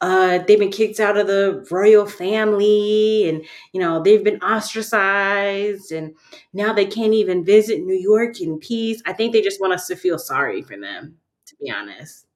[0.00, 5.92] Uh, they've been kicked out of the royal family, and you know they've been ostracized,
[5.92, 6.14] and
[6.52, 9.86] now they can't even visit New York in peace." I think they just want us
[9.88, 11.16] to feel sorry for them,
[11.46, 12.26] to be honest.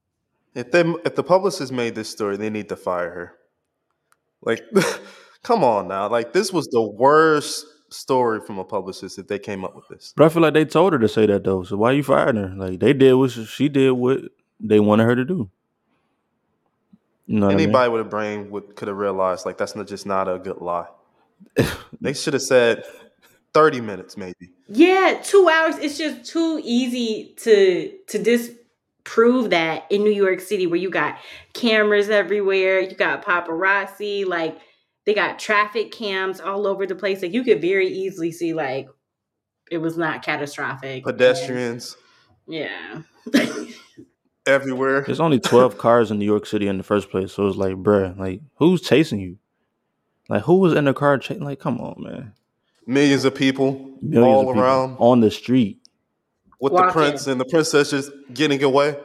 [0.54, 3.32] If they if the publicist made this story, they need to fire her.
[4.42, 4.62] Like,
[5.42, 6.08] come on now.
[6.08, 10.12] Like this was the worst story from a publicist if they came up with this.
[10.16, 11.62] But I feel like they told her to say that though.
[11.62, 12.48] So why you firing her?
[12.48, 14.20] Like they did what she she did what
[14.60, 15.50] they wanted her to do.
[17.26, 17.64] You know what I mean?
[17.64, 20.58] Anybody with a brain would could have realized like that's not just not a good
[20.58, 20.88] lie.
[22.00, 22.84] They should have said
[23.52, 24.50] thirty minutes maybe.
[24.68, 25.76] Yeah, two hours.
[25.78, 31.18] It's just too easy to to disprove that in New York City, where you got
[31.54, 34.58] cameras everywhere, you got paparazzi, like
[35.06, 37.22] they got traffic cams all over the place.
[37.22, 38.88] Like you could very easily see like
[39.70, 40.96] it was not catastrophic.
[40.96, 41.96] and- Pedestrians
[42.46, 43.02] yeah.
[44.46, 45.02] everywhere.
[45.02, 47.32] There's only twelve cars in New York City in the first place.
[47.32, 49.38] So it's like, bruh, like who's chasing you?
[50.28, 51.44] Like who was in the car chasing?
[51.44, 52.32] Like, come on, man.
[52.86, 55.80] Millions of people Millions all of people around on the street.
[56.60, 58.98] with the prince and the princess just getting away.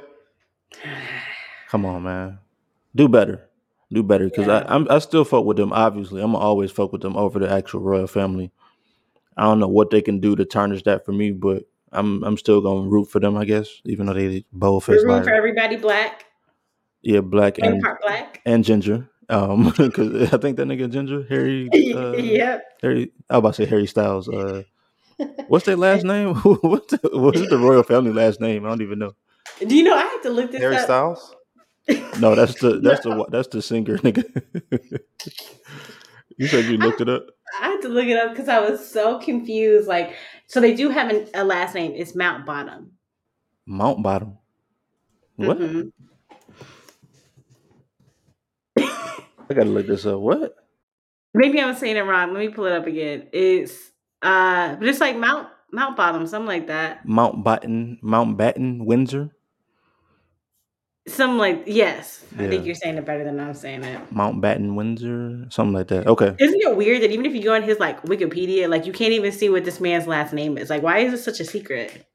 [1.70, 2.40] Come on, man.
[2.96, 3.49] Do better.
[3.92, 4.26] Do better.
[4.26, 4.64] Because Yeah.
[4.68, 5.74] I I'm, I still fuck with them.
[5.74, 8.52] Obviously, I'm gonna always fuck with them over the actual royal family.
[9.38, 12.38] I don't know what they can do to tarnish that for me, but I'm I'm
[12.38, 13.36] still gonna root for them.
[13.38, 16.26] I guess, even though they both We're faced rooting for everybody black
[17.02, 18.42] Yeah, black and and part black.
[18.46, 19.10] and ginger.
[19.30, 21.70] Um, because I think that nigga ginger Harry.
[21.96, 22.64] Uh, yep.
[22.82, 23.12] Harry.
[23.30, 24.28] I was about to say Harry Styles.
[24.30, 24.64] Uh,
[25.48, 26.36] what's their last name?
[26.36, 28.66] what's the, what's the royal family last name?
[28.66, 29.14] I don't even know.
[29.66, 30.84] Do you know I had to look this Harry up?
[30.84, 31.36] Styles.
[32.20, 34.24] No, that's the that's the that's the singer, nigga.
[36.38, 37.26] you said you looked it up.
[37.62, 39.88] I had to look it up because I was so confused.
[39.88, 40.16] Like,
[40.48, 41.94] so they do have an, a last name.
[41.96, 42.92] It's Mount Bottom.
[43.66, 44.38] Mount Bottom.
[45.36, 45.60] What?
[45.60, 45.92] Mhm.
[48.78, 50.20] I gotta look this up.
[50.20, 50.56] What?
[51.34, 52.34] Maybe I'm saying it wrong.
[52.34, 53.28] Let me pull it up again.
[53.32, 57.06] It's uh, but it's like Mount Mount Bottom, something like that.
[57.06, 59.32] Mount Batten, Mount Batten, Windsor,
[61.10, 62.24] Something like yes.
[62.38, 64.14] I think you're saying it better than I'm saying it.
[64.14, 66.08] Mountbatten, Windsor, something like that.
[66.08, 66.36] Okay.
[66.40, 69.14] Isn't it weird that even if you go on his like Wikipedia, like you can't
[69.14, 70.70] even see what this man's last name is?
[70.70, 72.06] Like, why is it such a secret?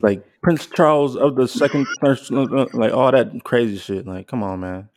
[0.00, 4.06] Like Prince Charles of the second, first, uh, uh, like all that crazy shit.
[4.06, 4.88] Like, come on, man.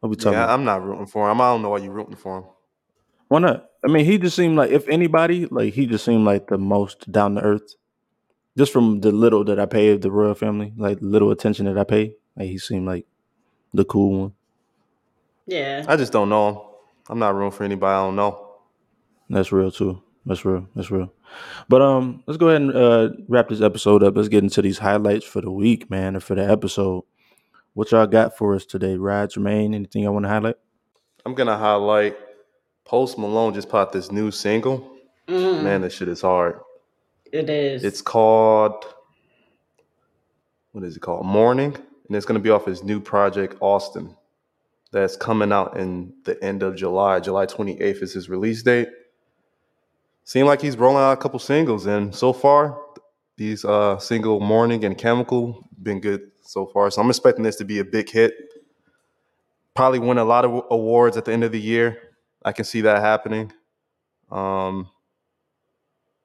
[0.00, 0.54] What we talking Yeah, about?
[0.54, 1.40] I'm not rooting for him.
[1.40, 2.44] I don't know why you're rooting for him.
[3.28, 3.66] Why not?
[3.84, 7.10] I mean, he just seemed like if anybody, like he just seemed like the most
[7.10, 7.74] down to earth.
[8.56, 11.78] Just from the little that I pay of the royal family, like little attention that
[11.78, 13.06] I pay, like he seemed like
[13.74, 14.32] the cool one.
[15.46, 15.84] Yeah.
[15.88, 16.58] I just don't know him.
[17.10, 18.46] I'm not rooting for anybody I don't know.
[19.30, 20.02] That's real too.
[20.24, 20.68] That's real.
[20.74, 21.12] That's real.
[21.68, 24.16] But um, let's go ahead and uh, wrap this episode up.
[24.16, 27.04] Let's get into these highlights for the week, man, or for the episode.
[27.74, 29.74] What y'all got for us today, Rod Jermayne?
[29.74, 30.56] Anything I want to highlight?
[31.24, 32.16] I'm gonna highlight
[32.84, 34.96] Post Malone just popped this new single.
[35.28, 36.60] Mm, Man, this shit is hard.
[37.30, 37.84] it is.
[37.84, 38.84] It's called
[40.72, 41.26] what is it called?
[41.26, 41.76] Mourning,
[42.08, 44.16] and it's gonna be off his new project Austin.
[44.90, 47.20] That's coming out in the end of July.
[47.20, 48.88] July 28th is his release date.
[50.24, 52.80] Seemed like he's rolling out a couple singles, and so far,
[53.36, 56.90] these uh single Mourning and Chemical been good so far.
[56.90, 58.34] So I'm expecting this to be a big hit.
[59.74, 61.98] Probably win a lot of awards at the end of the year.
[62.44, 63.52] I can see that happening.
[64.30, 64.90] Um,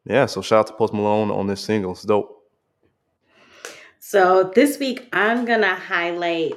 [0.05, 1.91] yeah, so shout out to Post Malone on this single.
[1.91, 2.32] It's dope.
[4.13, 6.53] So this week I'm gonna highlight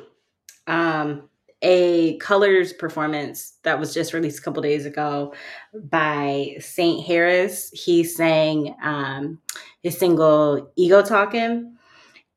[0.66, 1.30] um,
[1.62, 5.32] a colors performance that was just released a couple days ago
[5.72, 7.74] by Saint Harison.
[7.74, 9.38] He sang um,
[9.82, 11.78] his single "Ego Talking,"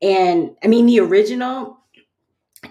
[0.00, 1.76] and I mean the original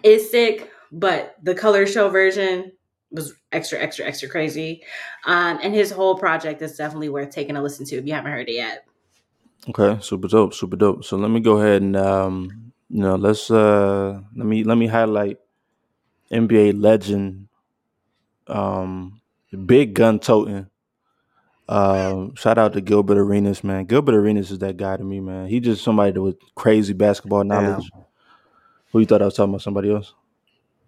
[0.01, 2.71] is sick, but the color show version
[3.11, 4.81] was extra, extra, extra crazy.
[5.27, 8.31] Um, and his whole project is definitely worth taking a listen to if you haven't
[8.31, 8.87] heard it yet.
[9.67, 11.03] Okay, super dope, super dope.
[11.03, 14.87] So let me go ahead and um, you know, let's uh let me let me
[14.87, 15.37] highlight
[16.31, 17.47] NBA legend
[18.47, 19.21] um
[19.65, 20.67] big gun toting.
[21.67, 23.85] Um shout out to Gilbert Arenas, man.
[23.85, 25.47] Gilbert Arenas is that guy to me, man.
[25.47, 27.91] He just somebody with crazy basketball knowledge.
[28.91, 29.61] Who you thought I was talking about?
[29.61, 30.13] Somebody else?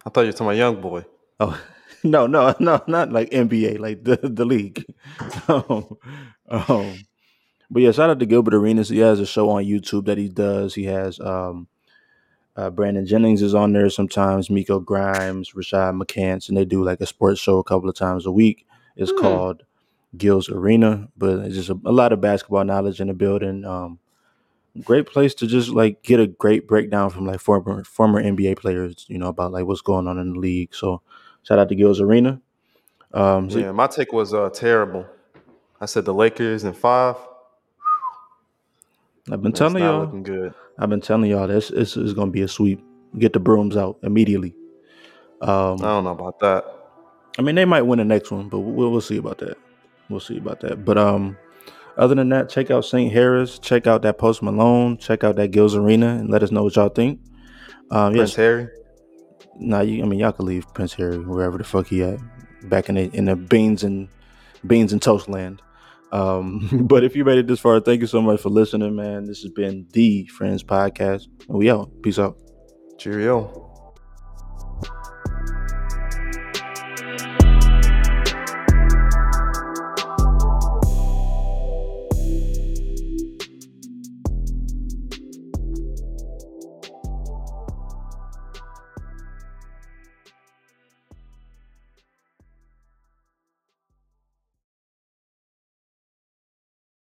[0.05, 1.05] I thought you were talking about Young Boy.
[1.39, 1.61] Oh
[2.03, 4.83] no, no, no, not like NBA, like the the league.
[5.47, 5.97] um,
[6.49, 6.99] um,
[7.71, 8.89] but yeah, shout out to Gilbert Arenas.
[8.89, 10.75] He has a show on YouTube that he does.
[10.75, 11.67] He has um,
[12.55, 14.49] uh, Brandon Jennings is on there sometimes.
[14.49, 18.25] Miko Grimes, Rashad McCants, and they do like a sports show a couple of times
[18.25, 18.67] a week.
[18.95, 19.19] It's Hmm.
[19.19, 19.63] called
[20.17, 23.63] Gil's Arena, but it's just a, a lot of basketball knowledge in the building.
[23.63, 23.97] Um,
[24.83, 29.05] great place to just like get a great breakdown from like former former NBA players,
[29.07, 30.75] you know, about like what's going on in the league.
[30.75, 31.01] So
[31.43, 32.41] shout out to Gil's Arena.
[33.13, 35.05] Um, so- Yeah, my take was uh, terrible.
[35.79, 37.15] I said the Lakers in five.
[39.31, 40.01] I've been It's telling y'all.
[40.01, 40.53] looking good.
[40.77, 42.83] I've been telling y'all this this is gonna be a sweep.
[43.17, 44.55] Get the brooms out immediately.
[45.41, 46.65] Um, I don't know about that.
[47.39, 49.57] I mean, they might win the next one, but we'll we'll see about that.
[50.09, 50.83] We'll see about that.
[50.85, 51.37] But um,
[51.97, 53.11] other than that, check out St.
[53.11, 53.61] Harison.
[53.61, 54.97] Check out that Post Malone.
[54.97, 57.19] Check out that Gil's Arena, and let us know what y'all think.
[57.89, 58.67] Um, Prince yes, Harry.
[59.57, 62.19] nah, you, I mean, y'all can leave Prince Harry wherever the fuck he at,
[62.69, 64.07] back in the in the beans and
[64.67, 65.61] beans and toast land.
[66.11, 69.25] Um, but if you made it this far, thank you so much for listening, man.
[69.25, 71.91] This has been the Friends Podcast, and we out.
[72.01, 72.37] Peace out.
[72.97, 73.60] Cheerio.